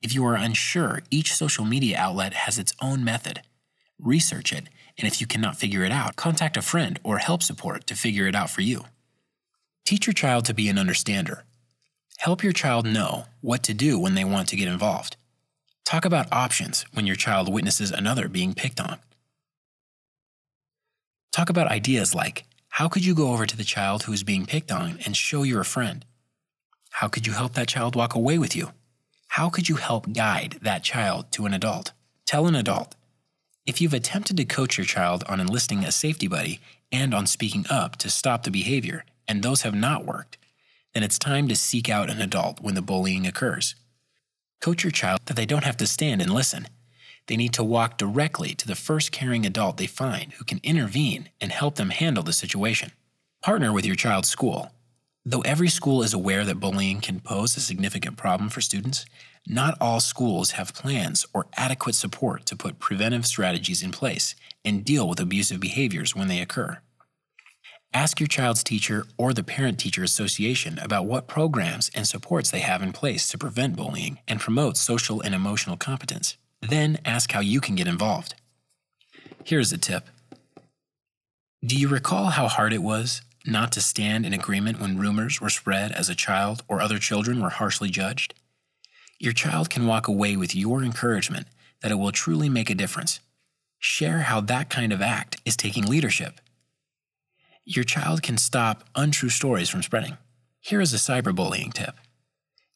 If 0.03 0.13
you 0.13 0.23
are 0.27 0.35
unsure, 0.35 1.01
each 1.09 1.33
social 1.33 1.65
media 1.65 1.97
outlet 1.97 2.33
has 2.33 2.59
its 2.59 2.75
own 2.79 3.03
method. 3.03 3.41
Research 3.97 4.53
it, 4.53 4.69
and 4.95 5.07
if 5.07 5.19
you 5.19 5.25
cannot 5.25 5.57
figure 5.57 5.83
it 5.83 5.91
out, 5.91 6.15
contact 6.15 6.55
a 6.55 6.61
friend 6.61 6.99
or 7.03 7.17
help 7.17 7.41
support 7.41 7.87
to 7.87 7.95
figure 7.95 8.27
it 8.27 8.35
out 8.35 8.51
for 8.51 8.61
you. 8.61 8.85
Teach 9.85 10.07
your 10.07 10.13
child 10.15 10.45
to 10.45 10.53
be 10.55 10.67
an 10.67 10.79
understander. 10.79 11.43
Help 12.17 12.43
your 12.43 12.53
child 12.53 12.87
know 12.87 13.25
what 13.41 13.61
to 13.63 13.73
do 13.73 13.99
when 13.99 14.15
they 14.15 14.23
want 14.23 14.47
to 14.49 14.55
get 14.55 14.67
involved. 14.67 15.15
Talk 15.85 16.05
about 16.05 16.31
options 16.33 16.85
when 16.93 17.05
your 17.05 17.15
child 17.15 17.53
witnesses 17.53 17.91
another 17.91 18.27
being 18.27 18.55
picked 18.55 18.79
on. 18.79 18.97
Talk 21.31 21.51
about 21.51 21.67
ideas 21.67 22.15
like 22.15 22.45
how 22.69 22.87
could 22.87 23.05
you 23.05 23.13
go 23.13 23.31
over 23.31 23.45
to 23.45 23.55
the 23.55 23.63
child 23.63 24.03
who 24.03 24.11
is 24.13 24.23
being 24.23 24.47
picked 24.47 24.71
on 24.71 24.97
and 25.05 25.15
show 25.15 25.43
you're 25.43 25.61
a 25.61 25.65
friend? 25.65 26.03
How 26.89 27.07
could 27.07 27.27
you 27.27 27.33
help 27.33 27.53
that 27.53 27.67
child 27.67 27.95
walk 27.95 28.15
away 28.15 28.39
with 28.39 28.55
you? 28.55 28.71
How 29.27 29.49
could 29.49 29.69
you 29.69 29.75
help 29.75 30.11
guide 30.13 30.57
that 30.63 30.83
child 30.83 31.31
to 31.33 31.45
an 31.45 31.53
adult? 31.53 31.91
Tell 32.25 32.47
an 32.47 32.55
adult. 32.55 32.95
If 33.67 33.81
you've 33.81 33.93
attempted 33.93 34.37
to 34.37 34.45
coach 34.45 34.77
your 34.77 34.85
child 34.85 35.23
on 35.29 35.39
enlisting 35.39 35.83
a 35.83 35.91
safety 35.91 36.27
buddy 36.27 36.59
and 36.91 37.13
on 37.13 37.27
speaking 37.27 37.65
up 37.69 37.97
to 37.97 38.09
stop 38.09 38.43
the 38.43 38.51
behavior, 38.51 39.05
and 39.27 39.41
those 39.41 39.63
have 39.63 39.75
not 39.75 40.05
worked, 40.05 40.37
then 40.93 41.03
it's 41.03 41.19
time 41.19 41.47
to 41.47 41.55
seek 41.55 41.89
out 41.89 42.09
an 42.09 42.21
adult 42.21 42.61
when 42.61 42.75
the 42.75 42.81
bullying 42.81 43.27
occurs. 43.27 43.75
Coach 44.61 44.83
your 44.83 44.91
child 44.91 45.19
that 45.25 45.35
they 45.35 45.45
don't 45.45 45.63
have 45.65 45.77
to 45.77 45.87
stand 45.87 46.21
and 46.21 46.33
listen. 46.33 46.67
They 47.27 47.35
need 47.35 47.53
to 47.53 47.63
walk 47.63 47.97
directly 47.97 48.53
to 48.55 48.67
the 48.67 48.75
first 48.75 49.11
caring 49.11 49.45
adult 49.45 49.77
they 49.77 49.87
find 49.87 50.33
who 50.33 50.45
can 50.45 50.59
intervene 50.63 51.29
and 51.41 51.51
help 51.51 51.75
them 51.75 51.89
handle 51.89 52.23
the 52.23 52.33
situation. 52.33 52.91
Partner 53.41 53.73
with 53.73 53.85
your 53.85 53.95
child's 53.95 54.29
school. 54.29 54.71
Though 55.25 55.41
every 55.41 55.69
school 55.69 56.03
is 56.03 56.13
aware 56.13 56.45
that 56.45 56.59
bullying 56.59 57.01
can 57.01 57.19
pose 57.19 57.57
a 57.57 57.59
significant 57.59 58.15
problem 58.15 58.49
for 58.49 58.61
students, 58.61 59.05
not 59.47 59.75
all 59.81 59.99
schools 59.99 60.51
have 60.51 60.75
plans 60.75 61.25
or 61.33 61.47
adequate 61.57 61.95
support 61.95 62.45
to 62.45 62.55
put 62.55 62.79
preventive 62.79 63.25
strategies 63.25 63.81
in 63.81 63.91
place 63.91 64.35
and 64.63 64.85
deal 64.85 65.09
with 65.09 65.19
abusive 65.19 65.59
behaviors 65.59 66.15
when 66.15 66.27
they 66.27 66.39
occur. 66.39 66.79
Ask 67.95 68.19
your 68.19 68.27
child's 68.27 68.61
teacher 68.61 69.05
or 69.17 69.33
the 69.33 69.41
parent 69.41 69.79
teacher 69.79 70.03
association 70.03 70.79
about 70.79 71.05
what 71.05 71.29
programs 71.29 71.89
and 71.95 72.05
supports 72.05 72.51
they 72.51 72.59
have 72.59 72.83
in 72.83 72.91
place 72.91 73.29
to 73.29 73.37
prevent 73.37 73.77
bullying 73.77 74.19
and 74.27 74.37
promote 74.37 74.75
social 74.75 75.21
and 75.21 75.33
emotional 75.33 75.77
competence. 75.77 76.35
Then 76.59 76.99
ask 77.05 77.31
how 77.31 77.39
you 77.39 77.61
can 77.61 77.73
get 77.75 77.87
involved. 77.87 78.35
Here's 79.45 79.71
a 79.71 79.77
tip 79.77 80.09
Do 81.65 81.77
you 81.77 81.87
recall 81.87 82.25
how 82.31 82.49
hard 82.49 82.73
it 82.73 82.83
was 82.83 83.21
not 83.45 83.71
to 83.71 83.81
stand 83.81 84.25
in 84.25 84.33
agreement 84.33 84.81
when 84.81 84.97
rumors 84.97 85.39
were 85.39 85.49
spread 85.49 85.93
as 85.93 86.09
a 86.09 86.15
child 86.15 86.63
or 86.67 86.81
other 86.81 86.99
children 86.99 87.41
were 87.41 87.49
harshly 87.61 87.89
judged? 87.89 88.33
Your 89.19 89.31
child 89.31 89.69
can 89.69 89.87
walk 89.87 90.09
away 90.09 90.35
with 90.35 90.53
your 90.53 90.83
encouragement 90.83 91.47
that 91.81 91.93
it 91.93 91.95
will 91.95 92.11
truly 92.11 92.49
make 92.49 92.69
a 92.69 92.75
difference. 92.75 93.21
Share 93.79 94.23
how 94.23 94.41
that 94.41 94.69
kind 94.69 94.91
of 94.91 95.01
act 95.01 95.39
is 95.45 95.55
taking 95.55 95.85
leadership. 95.85 96.41
Your 97.67 97.83
child 97.83 98.21
can 98.21 98.37
stop 98.37 98.83
untrue 98.93 99.29
stories 99.29 99.69
from 99.69 99.81
spreading. 99.81 100.17
Here 100.59 100.81
is 100.81 100.93
a 100.93 100.97
cyberbullying 100.97 101.73
tip. 101.73 101.95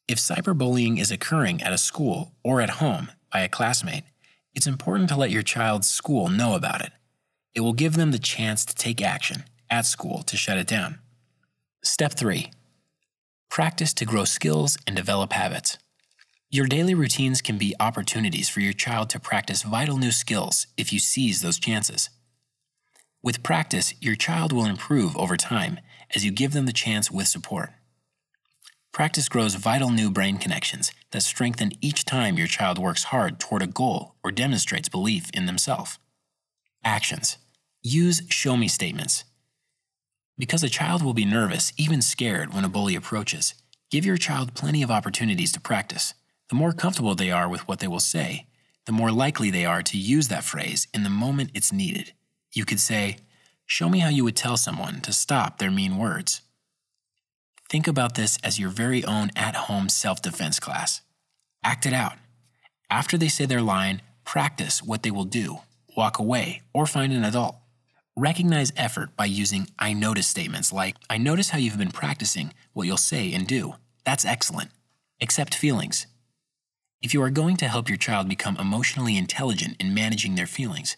If 0.08 0.18
cyberbullying 0.18 0.98
is 0.98 1.12
occurring 1.12 1.62
at 1.62 1.72
a 1.72 1.78
school 1.78 2.32
or 2.42 2.60
at 2.60 2.80
home 2.80 3.12
by 3.32 3.42
a 3.42 3.48
classmate, 3.48 4.02
it's 4.52 4.66
important 4.66 5.08
to 5.10 5.16
let 5.16 5.30
your 5.30 5.44
child's 5.44 5.88
school 5.88 6.28
know 6.28 6.56
about 6.56 6.80
it. 6.80 6.90
It 7.54 7.60
will 7.60 7.72
give 7.72 7.94
them 7.94 8.10
the 8.10 8.18
chance 8.18 8.64
to 8.64 8.74
take 8.74 9.00
action 9.00 9.44
at 9.70 9.86
school 9.86 10.24
to 10.24 10.36
shut 10.36 10.58
it 10.58 10.66
down. 10.66 10.98
Step 11.84 12.14
3 12.14 12.50
Practice 13.48 13.94
to 13.94 14.04
grow 14.04 14.24
skills 14.24 14.76
and 14.88 14.96
develop 14.96 15.32
habits. 15.32 15.78
Your 16.50 16.66
daily 16.66 16.94
routines 16.94 17.40
can 17.40 17.58
be 17.58 17.76
opportunities 17.78 18.48
for 18.48 18.58
your 18.58 18.72
child 18.72 19.08
to 19.10 19.20
practice 19.20 19.62
vital 19.62 19.98
new 19.98 20.10
skills 20.10 20.66
if 20.76 20.92
you 20.92 20.98
seize 20.98 21.42
those 21.42 21.60
chances. 21.60 22.10
With 23.22 23.42
practice, 23.42 23.94
your 24.00 24.16
child 24.16 24.52
will 24.52 24.64
improve 24.64 25.16
over 25.16 25.36
time 25.36 25.80
as 26.14 26.24
you 26.24 26.30
give 26.30 26.52
them 26.52 26.66
the 26.66 26.72
chance 26.72 27.10
with 27.10 27.26
support. 27.26 27.70
Practice 28.92 29.28
grows 29.28 29.54
vital 29.54 29.90
new 29.90 30.10
brain 30.10 30.38
connections 30.38 30.90
that 31.10 31.22
strengthen 31.22 31.72
each 31.80 32.04
time 32.04 32.38
your 32.38 32.46
child 32.46 32.78
works 32.78 33.04
hard 33.04 33.38
toward 33.38 33.62
a 33.62 33.66
goal 33.66 34.14
or 34.24 34.32
demonstrates 34.32 34.88
belief 34.88 35.30
in 35.34 35.46
themselves. 35.46 35.98
Actions 36.82 37.36
Use 37.82 38.22
show 38.28 38.56
me 38.56 38.68
statements. 38.68 39.24
Because 40.38 40.62
a 40.62 40.68
child 40.68 41.02
will 41.02 41.14
be 41.14 41.24
nervous, 41.24 41.72
even 41.76 42.02
scared, 42.02 42.52
when 42.54 42.64
a 42.64 42.68
bully 42.68 42.94
approaches, 42.94 43.54
give 43.90 44.04
your 44.06 44.16
child 44.16 44.54
plenty 44.54 44.82
of 44.82 44.90
opportunities 44.90 45.52
to 45.52 45.60
practice. 45.60 46.14
The 46.48 46.56
more 46.56 46.72
comfortable 46.72 47.14
they 47.14 47.30
are 47.30 47.48
with 47.48 47.68
what 47.68 47.80
they 47.80 47.86
will 47.86 48.00
say, 48.00 48.46
the 48.86 48.92
more 48.92 49.12
likely 49.12 49.50
they 49.50 49.66
are 49.66 49.82
to 49.82 49.98
use 49.98 50.28
that 50.28 50.44
phrase 50.44 50.88
in 50.92 51.04
the 51.04 51.10
moment 51.10 51.50
it's 51.54 51.72
needed. 51.72 52.12
You 52.52 52.64
could 52.64 52.80
say, 52.80 53.18
Show 53.66 53.88
me 53.88 54.00
how 54.00 54.08
you 54.08 54.24
would 54.24 54.36
tell 54.36 54.56
someone 54.56 55.00
to 55.02 55.12
stop 55.12 55.58
their 55.58 55.70
mean 55.70 55.96
words. 55.96 56.42
Think 57.68 57.86
about 57.86 58.16
this 58.16 58.36
as 58.42 58.58
your 58.58 58.68
very 58.68 59.04
own 59.04 59.30
at 59.36 59.54
home 59.54 59.88
self 59.88 60.20
defense 60.20 60.58
class. 60.58 61.02
Act 61.62 61.86
it 61.86 61.92
out. 61.92 62.14
After 62.90 63.16
they 63.16 63.28
say 63.28 63.46
their 63.46 63.62
line, 63.62 64.02
practice 64.24 64.82
what 64.82 65.04
they 65.04 65.12
will 65.12 65.24
do, 65.24 65.60
walk 65.96 66.18
away, 66.18 66.62
or 66.74 66.86
find 66.86 67.12
an 67.12 67.24
adult. 67.24 67.56
Recognize 68.16 68.72
effort 68.76 69.16
by 69.16 69.26
using 69.26 69.68
I 69.78 69.92
notice 69.92 70.26
statements 70.26 70.72
like, 70.72 70.96
I 71.08 71.16
notice 71.16 71.50
how 71.50 71.58
you've 71.58 71.78
been 71.78 71.92
practicing 71.92 72.52
what 72.72 72.88
you'll 72.88 72.96
say 72.96 73.32
and 73.32 73.46
do. 73.46 73.74
That's 74.04 74.24
excellent. 74.24 74.70
Accept 75.20 75.54
feelings. 75.54 76.08
If 77.00 77.14
you 77.14 77.22
are 77.22 77.30
going 77.30 77.56
to 77.58 77.68
help 77.68 77.88
your 77.88 77.96
child 77.96 78.28
become 78.28 78.56
emotionally 78.56 79.16
intelligent 79.16 79.76
in 79.78 79.94
managing 79.94 80.34
their 80.34 80.48
feelings, 80.48 80.96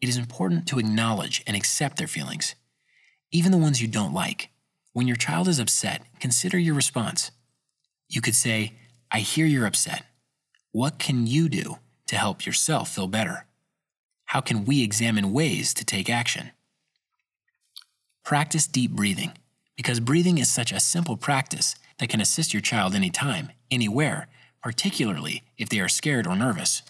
it 0.00 0.08
is 0.08 0.16
important 0.16 0.66
to 0.68 0.78
acknowledge 0.78 1.42
and 1.46 1.56
accept 1.56 1.96
their 1.98 2.06
feelings, 2.06 2.54
even 3.30 3.52
the 3.52 3.58
ones 3.58 3.80
you 3.80 3.88
don't 3.88 4.14
like. 4.14 4.50
When 4.92 5.06
your 5.06 5.16
child 5.16 5.46
is 5.46 5.58
upset, 5.60 6.02
consider 6.18 6.58
your 6.58 6.74
response. 6.74 7.30
You 8.08 8.20
could 8.20 8.34
say, 8.34 8.72
I 9.12 9.20
hear 9.20 9.46
you're 9.46 9.66
upset. 9.66 10.04
What 10.72 10.98
can 10.98 11.26
you 11.26 11.48
do 11.48 11.78
to 12.06 12.16
help 12.16 12.44
yourself 12.46 12.88
feel 12.88 13.06
better? 13.06 13.46
How 14.26 14.40
can 14.40 14.64
we 14.64 14.82
examine 14.82 15.32
ways 15.32 15.74
to 15.74 15.84
take 15.84 16.08
action? 16.08 16.52
Practice 18.24 18.66
deep 18.66 18.92
breathing, 18.92 19.32
because 19.76 20.00
breathing 20.00 20.38
is 20.38 20.48
such 20.48 20.72
a 20.72 20.80
simple 20.80 21.16
practice 21.16 21.74
that 21.98 22.08
can 22.08 22.20
assist 22.20 22.52
your 22.54 22.60
child 22.60 22.94
anytime, 22.94 23.50
anywhere, 23.70 24.28
particularly 24.62 25.42
if 25.58 25.68
they 25.68 25.80
are 25.80 25.88
scared 25.88 26.26
or 26.26 26.36
nervous. 26.36 26.82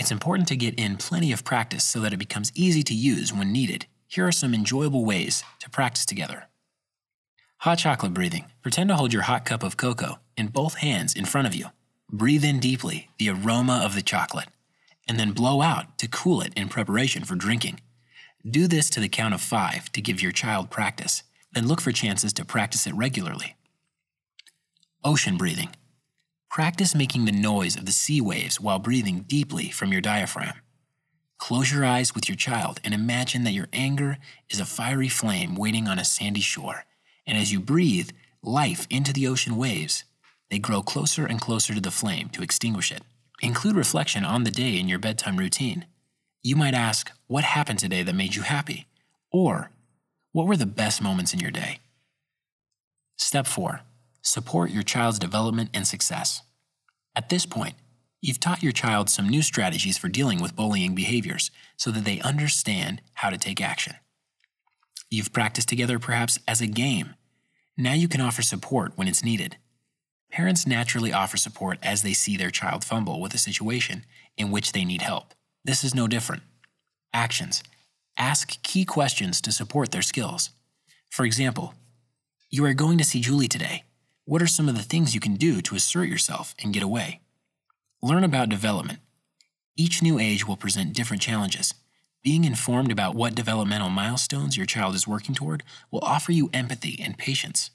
It's 0.00 0.10
important 0.10 0.48
to 0.48 0.56
get 0.56 0.80
in 0.80 0.96
plenty 0.96 1.30
of 1.30 1.44
practice 1.44 1.84
so 1.84 2.00
that 2.00 2.14
it 2.14 2.16
becomes 2.16 2.52
easy 2.54 2.82
to 2.84 2.94
use 2.94 3.34
when 3.34 3.52
needed. 3.52 3.84
Here 4.08 4.26
are 4.26 4.32
some 4.32 4.54
enjoyable 4.54 5.04
ways 5.04 5.44
to 5.58 5.68
practice 5.68 6.06
together. 6.06 6.44
Hot 7.58 7.76
chocolate 7.76 8.14
breathing. 8.14 8.46
Pretend 8.62 8.88
to 8.88 8.96
hold 8.96 9.12
your 9.12 9.22
hot 9.22 9.44
cup 9.44 9.62
of 9.62 9.76
cocoa 9.76 10.20
in 10.38 10.46
both 10.46 10.76
hands 10.76 11.14
in 11.14 11.26
front 11.26 11.46
of 11.46 11.54
you. 11.54 11.66
Breathe 12.10 12.44
in 12.44 12.60
deeply 12.60 13.10
the 13.18 13.28
aroma 13.28 13.82
of 13.84 13.94
the 13.94 14.00
chocolate, 14.00 14.48
and 15.06 15.20
then 15.20 15.32
blow 15.32 15.60
out 15.60 15.98
to 15.98 16.08
cool 16.08 16.40
it 16.40 16.54
in 16.56 16.70
preparation 16.70 17.24
for 17.24 17.34
drinking. 17.34 17.82
Do 18.50 18.66
this 18.66 18.88
to 18.90 19.00
the 19.00 19.08
count 19.08 19.34
of 19.34 19.42
five 19.42 19.92
to 19.92 20.00
give 20.00 20.22
your 20.22 20.32
child 20.32 20.70
practice, 20.70 21.24
then 21.52 21.68
look 21.68 21.82
for 21.82 21.92
chances 21.92 22.32
to 22.32 22.44
practice 22.46 22.86
it 22.86 22.94
regularly. 22.94 23.54
Ocean 25.04 25.36
breathing. 25.36 25.68
Practice 26.50 26.96
making 26.96 27.26
the 27.26 27.32
noise 27.32 27.76
of 27.76 27.86
the 27.86 27.92
sea 27.92 28.20
waves 28.20 28.60
while 28.60 28.80
breathing 28.80 29.24
deeply 29.28 29.70
from 29.70 29.92
your 29.92 30.00
diaphragm. 30.00 30.54
Close 31.38 31.70
your 31.70 31.84
eyes 31.84 32.12
with 32.12 32.28
your 32.28 32.34
child 32.34 32.80
and 32.82 32.92
imagine 32.92 33.44
that 33.44 33.52
your 33.52 33.68
anger 33.72 34.18
is 34.50 34.58
a 34.58 34.64
fiery 34.64 35.08
flame 35.08 35.54
waiting 35.54 35.86
on 35.86 36.00
a 36.00 36.04
sandy 36.04 36.40
shore. 36.40 36.86
And 37.24 37.38
as 37.38 37.52
you 37.52 37.60
breathe 37.60 38.10
life 38.42 38.88
into 38.90 39.12
the 39.12 39.28
ocean 39.28 39.56
waves, 39.56 40.02
they 40.50 40.58
grow 40.58 40.82
closer 40.82 41.24
and 41.24 41.40
closer 41.40 41.72
to 41.72 41.80
the 41.80 41.92
flame 41.92 42.28
to 42.30 42.42
extinguish 42.42 42.90
it. 42.90 43.04
Include 43.40 43.76
reflection 43.76 44.24
on 44.24 44.42
the 44.42 44.50
day 44.50 44.76
in 44.76 44.88
your 44.88 44.98
bedtime 44.98 45.36
routine. 45.36 45.86
You 46.42 46.56
might 46.56 46.74
ask, 46.74 47.12
What 47.28 47.44
happened 47.44 47.78
today 47.78 48.02
that 48.02 48.14
made 48.16 48.34
you 48.34 48.42
happy? 48.42 48.88
Or, 49.30 49.70
What 50.32 50.48
were 50.48 50.56
the 50.56 50.66
best 50.66 51.00
moments 51.00 51.32
in 51.32 51.38
your 51.38 51.52
day? 51.52 51.78
Step 53.16 53.46
4 53.46 53.82
Support 54.22 54.70
your 54.70 54.82
child's 54.82 55.18
development 55.18 55.70
and 55.72 55.86
success. 55.86 56.42
At 57.16 57.28
this 57.28 57.46
point, 57.46 57.74
you've 58.20 58.40
taught 58.40 58.62
your 58.62 58.72
child 58.72 59.08
some 59.08 59.28
new 59.28 59.42
strategies 59.42 59.96
for 59.96 60.08
dealing 60.08 60.42
with 60.42 60.56
bullying 60.56 60.94
behaviors 60.94 61.50
so 61.76 61.90
that 61.90 62.04
they 62.04 62.20
understand 62.20 63.00
how 63.14 63.30
to 63.30 63.38
take 63.38 63.60
action. 63.60 63.94
You've 65.10 65.32
practiced 65.32 65.68
together 65.68 65.98
perhaps 65.98 66.38
as 66.46 66.60
a 66.60 66.66
game. 66.66 67.14
Now 67.76 67.94
you 67.94 68.08
can 68.08 68.20
offer 68.20 68.42
support 68.42 68.92
when 68.96 69.08
it's 69.08 69.24
needed. 69.24 69.56
Parents 70.30 70.66
naturally 70.66 71.12
offer 71.12 71.36
support 71.36 71.78
as 71.82 72.02
they 72.02 72.12
see 72.12 72.36
their 72.36 72.50
child 72.50 72.84
fumble 72.84 73.20
with 73.20 73.34
a 73.34 73.38
situation 73.38 74.04
in 74.36 74.50
which 74.50 74.72
they 74.72 74.84
need 74.84 75.02
help. 75.02 75.34
This 75.64 75.82
is 75.82 75.94
no 75.94 76.06
different. 76.06 76.42
Actions. 77.12 77.62
Ask 78.16 78.62
key 78.62 78.84
questions 78.84 79.40
to 79.40 79.50
support 79.50 79.90
their 79.90 80.02
skills. 80.02 80.50
For 81.08 81.24
example, 81.24 81.74
you 82.50 82.64
are 82.66 82.74
going 82.74 82.98
to 82.98 83.04
see 83.04 83.20
Julie 83.20 83.48
today. 83.48 83.84
What 84.30 84.42
are 84.42 84.46
some 84.46 84.68
of 84.68 84.76
the 84.76 84.82
things 84.84 85.12
you 85.12 85.18
can 85.18 85.34
do 85.34 85.60
to 85.60 85.74
assert 85.74 86.08
yourself 86.08 86.54
and 86.62 86.72
get 86.72 86.84
away? 86.84 87.18
Learn 88.00 88.22
about 88.22 88.48
development. 88.48 89.00
Each 89.76 90.04
new 90.04 90.20
age 90.20 90.46
will 90.46 90.56
present 90.56 90.92
different 90.92 91.20
challenges. 91.20 91.74
Being 92.22 92.44
informed 92.44 92.92
about 92.92 93.16
what 93.16 93.34
developmental 93.34 93.90
milestones 93.90 94.56
your 94.56 94.66
child 94.66 94.94
is 94.94 95.08
working 95.08 95.34
toward 95.34 95.64
will 95.90 96.04
offer 96.04 96.30
you 96.30 96.48
empathy 96.54 96.96
and 97.02 97.18
patience. 97.18 97.72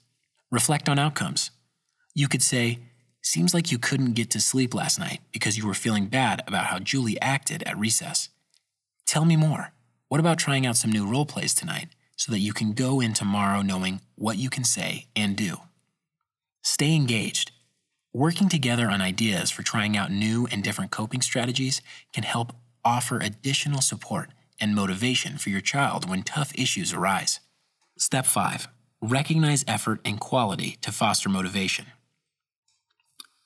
Reflect 0.50 0.88
on 0.88 0.98
outcomes. 0.98 1.50
You 2.14 2.26
could 2.26 2.40
say, 2.42 2.78
Seems 3.20 3.52
like 3.52 3.70
you 3.70 3.78
couldn't 3.78 4.14
get 4.14 4.30
to 4.30 4.40
sleep 4.40 4.72
last 4.72 4.98
night 4.98 5.20
because 5.32 5.58
you 5.58 5.66
were 5.66 5.74
feeling 5.74 6.06
bad 6.06 6.42
about 6.46 6.68
how 6.68 6.78
Julie 6.78 7.20
acted 7.20 7.64
at 7.64 7.76
recess. 7.76 8.30
Tell 9.04 9.26
me 9.26 9.36
more. 9.36 9.74
What 10.08 10.20
about 10.20 10.38
trying 10.38 10.64
out 10.64 10.78
some 10.78 10.90
new 10.90 11.06
role 11.06 11.26
plays 11.26 11.52
tonight 11.52 11.90
so 12.16 12.32
that 12.32 12.38
you 12.38 12.54
can 12.54 12.72
go 12.72 12.98
in 12.98 13.12
tomorrow 13.12 13.60
knowing 13.60 14.00
what 14.14 14.38
you 14.38 14.48
can 14.48 14.64
say 14.64 15.08
and 15.14 15.36
do? 15.36 15.58
Stay 16.66 16.96
engaged. 16.96 17.52
Working 18.12 18.48
together 18.48 18.90
on 18.90 19.00
ideas 19.00 19.52
for 19.52 19.62
trying 19.62 19.96
out 19.96 20.10
new 20.10 20.48
and 20.50 20.64
different 20.64 20.90
coping 20.90 21.22
strategies 21.22 21.80
can 22.12 22.24
help 22.24 22.52
offer 22.84 23.20
additional 23.20 23.80
support 23.80 24.30
and 24.60 24.74
motivation 24.74 25.38
for 25.38 25.50
your 25.50 25.60
child 25.60 26.10
when 26.10 26.24
tough 26.24 26.52
issues 26.56 26.92
arise. 26.92 27.38
Step 27.96 28.26
5 28.26 28.66
Recognize 29.00 29.64
effort 29.68 30.00
and 30.04 30.18
quality 30.18 30.76
to 30.82 30.90
foster 30.90 31.28
motivation. 31.28 31.86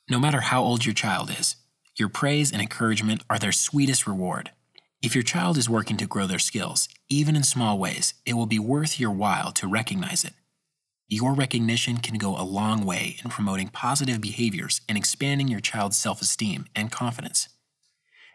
No 0.08 0.18
matter 0.18 0.40
how 0.40 0.62
old 0.62 0.86
your 0.86 0.94
child 0.94 1.30
is, 1.38 1.56
your 1.96 2.08
praise 2.08 2.50
and 2.50 2.62
encouragement 2.62 3.22
are 3.28 3.38
their 3.38 3.52
sweetest 3.52 4.06
reward. 4.06 4.50
If 5.02 5.14
your 5.14 5.24
child 5.24 5.58
is 5.58 5.68
working 5.68 5.98
to 5.98 6.06
grow 6.06 6.26
their 6.26 6.38
skills, 6.38 6.88
even 7.10 7.36
in 7.36 7.42
small 7.42 7.78
ways, 7.78 8.14
it 8.24 8.32
will 8.32 8.46
be 8.46 8.58
worth 8.58 8.98
your 8.98 9.12
while 9.12 9.52
to 9.52 9.68
recognize 9.68 10.24
it 10.24 10.32
your 11.10 11.34
recognition 11.34 11.96
can 11.96 12.18
go 12.18 12.36
a 12.36 12.46
long 12.46 12.86
way 12.86 13.16
in 13.24 13.30
promoting 13.30 13.66
positive 13.66 14.20
behaviors 14.20 14.80
and 14.88 14.96
expanding 14.96 15.48
your 15.48 15.58
child's 15.58 15.98
self 15.98 16.22
esteem 16.22 16.66
and 16.76 16.92
confidence. 16.92 17.48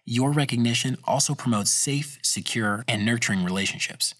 Your 0.04 0.32
recognition 0.32 0.98
also 1.06 1.34
promotes 1.34 1.72
safe, 1.72 2.20
secure, 2.22 2.84
and 2.88 3.06
nurturing 3.06 3.46
relationships, 3.46 4.14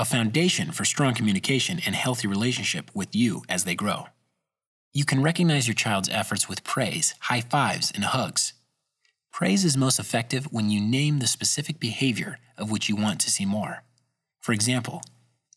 a 0.00 0.04
foundation 0.04 0.72
for 0.72 0.84
strong 0.84 1.14
communication 1.14 1.78
and 1.86 1.94
healthy 1.94 2.26
relationship 2.26 2.90
with 2.92 3.14
you 3.14 3.44
as 3.48 3.62
they 3.62 3.76
grow. 3.76 4.06
You 4.92 5.04
can 5.04 5.22
recognize 5.22 5.68
your 5.68 5.74
child's 5.74 6.08
efforts 6.08 6.48
with 6.48 6.64
praise, 6.64 7.14
high 7.20 7.40
fives, 7.40 7.92
and 7.94 8.02
hugs. 8.02 8.52
Praise 9.32 9.64
is 9.64 9.76
most 9.76 10.00
effective 10.00 10.52
when 10.52 10.70
you 10.70 10.80
name 10.80 11.20
the 11.20 11.28
specific 11.28 11.78
behavior 11.78 12.38
of 12.58 12.72
which 12.72 12.88
you 12.88 12.96
want 12.96 13.20
to 13.20 13.30
see 13.30 13.46
more. 13.46 13.84
For 14.40 14.52
example, 14.52 15.02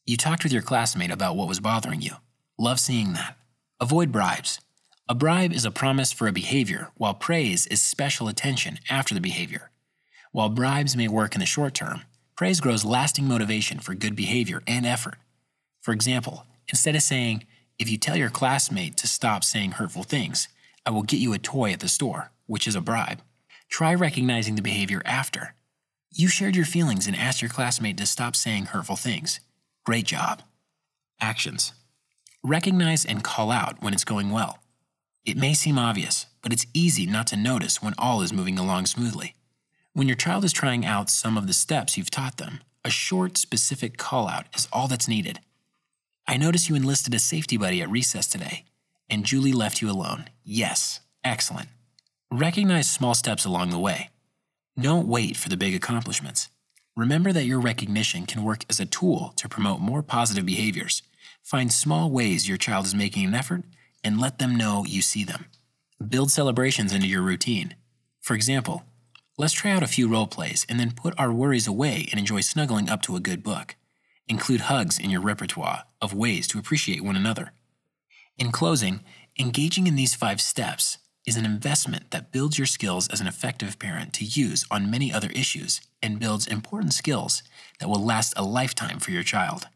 you 0.05 0.17
talked 0.17 0.43
with 0.43 0.51
your 0.51 0.61
classmate 0.61 1.11
about 1.11 1.35
what 1.37 1.47
was 1.47 1.61
bothering 1.61 2.01
you. 2.01 2.11
Love 2.57 2.79
seeing 2.79 3.13
that. 3.13 3.37
Avoid 3.79 4.11
bribes. 4.11 4.59
A 5.07 5.15
bribe 5.15 5.53
is 5.53 5.63
a 5.63 5.71
promise 5.71 6.11
for 6.11 6.27
a 6.27 6.33
behavior, 6.33 6.89
while 6.95 7.13
praise 7.13 7.67
is 7.67 7.81
special 7.81 8.27
attention 8.27 8.79
after 8.89 9.13
the 9.13 9.21
behavior. 9.21 9.71
While 10.31 10.49
bribes 10.49 10.97
may 10.97 11.07
work 11.07 11.35
in 11.35 11.39
the 11.39 11.45
short 11.45 11.73
term, 11.73 12.01
praise 12.35 12.59
grows 12.59 12.83
lasting 12.83 13.27
motivation 13.27 13.79
for 13.79 13.93
good 13.93 14.15
behavior 14.15 14.61
and 14.67 14.85
effort. 14.85 15.15
For 15.81 15.93
example, 15.93 16.45
instead 16.67 16.95
of 16.95 17.01
saying, 17.01 17.45
if 17.79 17.89
you 17.89 17.97
tell 17.97 18.17
your 18.17 18.29
classmate 18.29 18.97
to 18.97 19.07
stop 19.07 19.43
saying 19.43 19.71
hurtful 19.71 20.03
things, 20.03 20.49
I 20.85 20.91
will 20.91 21.03
get 21.03 21.19
you 21.19 21.33
a 21.33 21.39
toy 21.39 21.71
at 21.71 21.79
the 21.79 21.87
store, 21.87 22.31
which 22.45 22.67
is 22.67 22.75
a 22.75 22.81
bribe. 22.81 23.21
Try 23.69 23.93
recognizing 23.93 24.55
the 24.55 24.61
behavior 24.61 25.01
after. 25.05 25.55
You 26.11 26.27
shared 26.27 26.55
your 26.55 26.65
feelings 26.65 27.07
and 27.07 27.15
asked 27.15 27.41
your 27.41 27.49
classmate 27.49 27.97
to 27.97 28.05
stop 28.05 28.35
saying 28.35 28.65
hurtful 28.65 28.97
things. 28.97 29.39
Great 29.85 30.05
job. 30.05 30.41
Actions. 31.19 31.73
Recognize 32.41 33.03
and 33.03 33.21
call 33.21 33.51
out 33.51 33.81
when 33.81 33.93
it's 33.93 34.05
going 34.05 34.29
well. 34.29 34.59
It 35.25 35.35
may 35.35 35.53
seem 35.53 35.77
obvious, 35.77 36.25
but 36.41 36.53
it's 36.53 36.65
easy 36.73 37.05
not 37.05 37.27
to 37.27 37.37
notice 37.37 37.81
when 37.81 37.93
all 37.97 38.21
is 38.21 38.31
moving 38.31 38.57
along 38.57 38.85
smoothly. 38.85 39.35
When 39.91 40.07
your 40.07 40.15
child 40.15 40.45
is 40.45 40.53
trying 40.53 40.85
out 40.85 41.09
some 41.09 41.37
of 41.37 41.47
the 41.47 41.53
steps 41.53 41.97
you've 41.97 42.09
taught 42.09 42.37
them, 42.37 42.61
a 42.85 42.89
short, 42.89 43.37
specific 43.37 43.97
call 43.97 44.29
out 44.29 44.45
is 44.55 44.69
all 44.71 44.87
that's 44.87 45.09
needed. 45.09 45.41
I 46.27 46.37
notice 46.37 46.69
you 46.69 46.75
enlisted 46.75 47.13
a 47.13 47.19
safety 47.19 47.57
buddy 47.57 47.81
at 47.81 47.89
recess 47.89 48.27
today, 48.27 48.63
and 49.09 49.25
Julie 49.25 49.51
left 49.51 49.81
you 49.81 49.91
alone. 49.91 50.29
Yes, 50.45 51.01
excellent. 51.25 51.67
Recognize 52.31 52.89
small 52.89 53.15
steps 53.15 53.43
along 53.43 53.71
the 53.71 53.79
way. 53.79 54.11
Don't 54.79 55.09
wait 55.09 55.35
for 55.35 55.49
the 55.49 55.57
big 55.57 55.75
accomplishments. 55.75 56.47
Remember 56.95 57.31
that 57.31 57.45
your 57.45 57.59
recognition 57.59 58.25
can 58.25 58.43
work 58.43 58.65
as 58.69 58.79
a 58.79 58.85
tool 58.85 59.33
to 59.37 59.49
promote 59.49 59.79
more 59.79 60.03
positive 60.03 60.45
behaviors. 60.45 61.01
Find 61.41 61.71
small 61.71 62.11
ways 62.11 62.47
your 62.47 62.57
child 62.57 62.85
is 62.85 62.95
making 62.95 63.25
an 63.25 63.33
effort 63.33 63.63
and 64.03 64.19
let 64.19 64.39
them 64.39 64.55
know 64.55 64.85
you 64.87 65.01
see 65.01 65.23
them. 65.23 65.45
Build 66.07 66.31
celebrations 66.31 66.93
into 66.93 67.07
your 67.07 67.21
routine. 67.21 67.75
For 68.21 68.35
example, 68.35 68.83
Let's 69.35 69.53
try 69.53 69.71
out 69.71 69.81
a 69.81 69.87
few 69.87 70.07
role 70.07 70.27
plays 70.27 70.63
and 70.69 70.79
then 70.79 70.91
put 70.91 71.15
our 71.17 71.33
worries 71.33 71.65
away 71.65 72.07
and 72.11 72.19
enjoy 72.19 72.41
snuggling 72.41 72.87
up 72.87 73.01
to 73.03 73.15
a 73.15 73.19
good 73.19 73.41
book. 73.41 73.75
Include 74.27 74.61
hugs 74.61 74.99
in 74.99 75.09
your 75.09 75.21
repertoire 75.21 75.85
of 75.99 76.13
ways 76.13 76.47
to 76.49 76.59
appreciate 76.59 77.03
one 77.03 77.15
another. 77.15 77.51
In 78.37 78.51
closing, 78.51 79.03
engaging 79.39 79.87
in 79.87 79.95
these 79.95 80.13
five 80.13 80.39
steps 80.39 80.99
is 81.25 81.37
an 81.37 81.45
investment 81.45 82.11
that 82.11 82.31
builds 82.31 82.57
your 82.57 82.67
skills 82.67 83.07
as 83.07 83.21
an 83.21 83.27
effective 83.27 83.79
parent 83.79 84.13
to 84.13 84.25
use 84.25 84.65
on 84.69 84.91
many 84.91 85.11
other 85.13 85.29
issues 85.29 85.81
and 86.01 86.19
builds 86.19 86.47
important 86.47 86.93
skills 86.93 87.43
that 87.79 87.89
will 87.89 88.03
last 88.03 88.33
a 88.35 88.43
lifetime 88.43 88.99
for 88.99 89.11
your 89.11 89.23
child. 89.23 89.67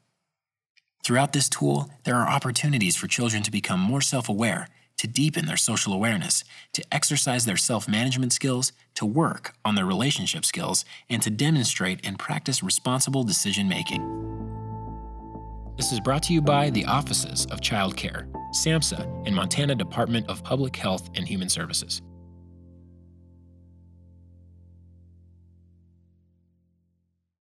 Throughout 1.04 1.34
this 1.34 1.48
tool, 1.48 1.90
there 2.04 2.16
are 2.16 2.28
opportunities 2.28 2.96
for 2.96 3.08
children 3.08 3.44
to 3.44 3.52
become 3.52 3.80
more 3.80 4.02
self 4.02 4.28
aware 4.28 4.68
to 4.98 5.08
deepen 5.08 5.46
their 5.46 5.58
social 5.58 5.94
awareness, 5.94 6.44
to 6.74 6.84
exercise 6.92 7.46
their 7.46 7.58
self 7.58 7.88
management 7.88 8.34
skills, 8.34 8.72
to 8.96 9.06
work 9.06 9.54
on 9.64 9.76
their 9.76 9.86
relationship 9.86 10.44
skills, 10.44 10.86
and 11.10 11.22
to 11.22 11.30
demonstrate 11.30 12.06
and 12.06 12.20
practice 12.20 12.64
responsible 12.64 13.24
decision 13.24 13.70
making. 13.70 14.02
This 15.78 15.92
is 15.92 16.00
brought 16.00 16.24
to 16.24 16.34
you 16.34 16.42
by 16.42 16.72
the 16.72 16.86
Offices 16.86 17.46
of 17.52 17.62
Child 17.62 17.96
Care, 17.96 18.28
SAMHSA, 18.52 19.28
and 19.28 19.36
Montana 19.36 19.76
Department 19.76 20.28
of 20.28 20.44
Public 20.44 20.76
Health 20.76 21.08
and 21.14 21.28
Human 21.28 21.50
Services. 21.50 22.02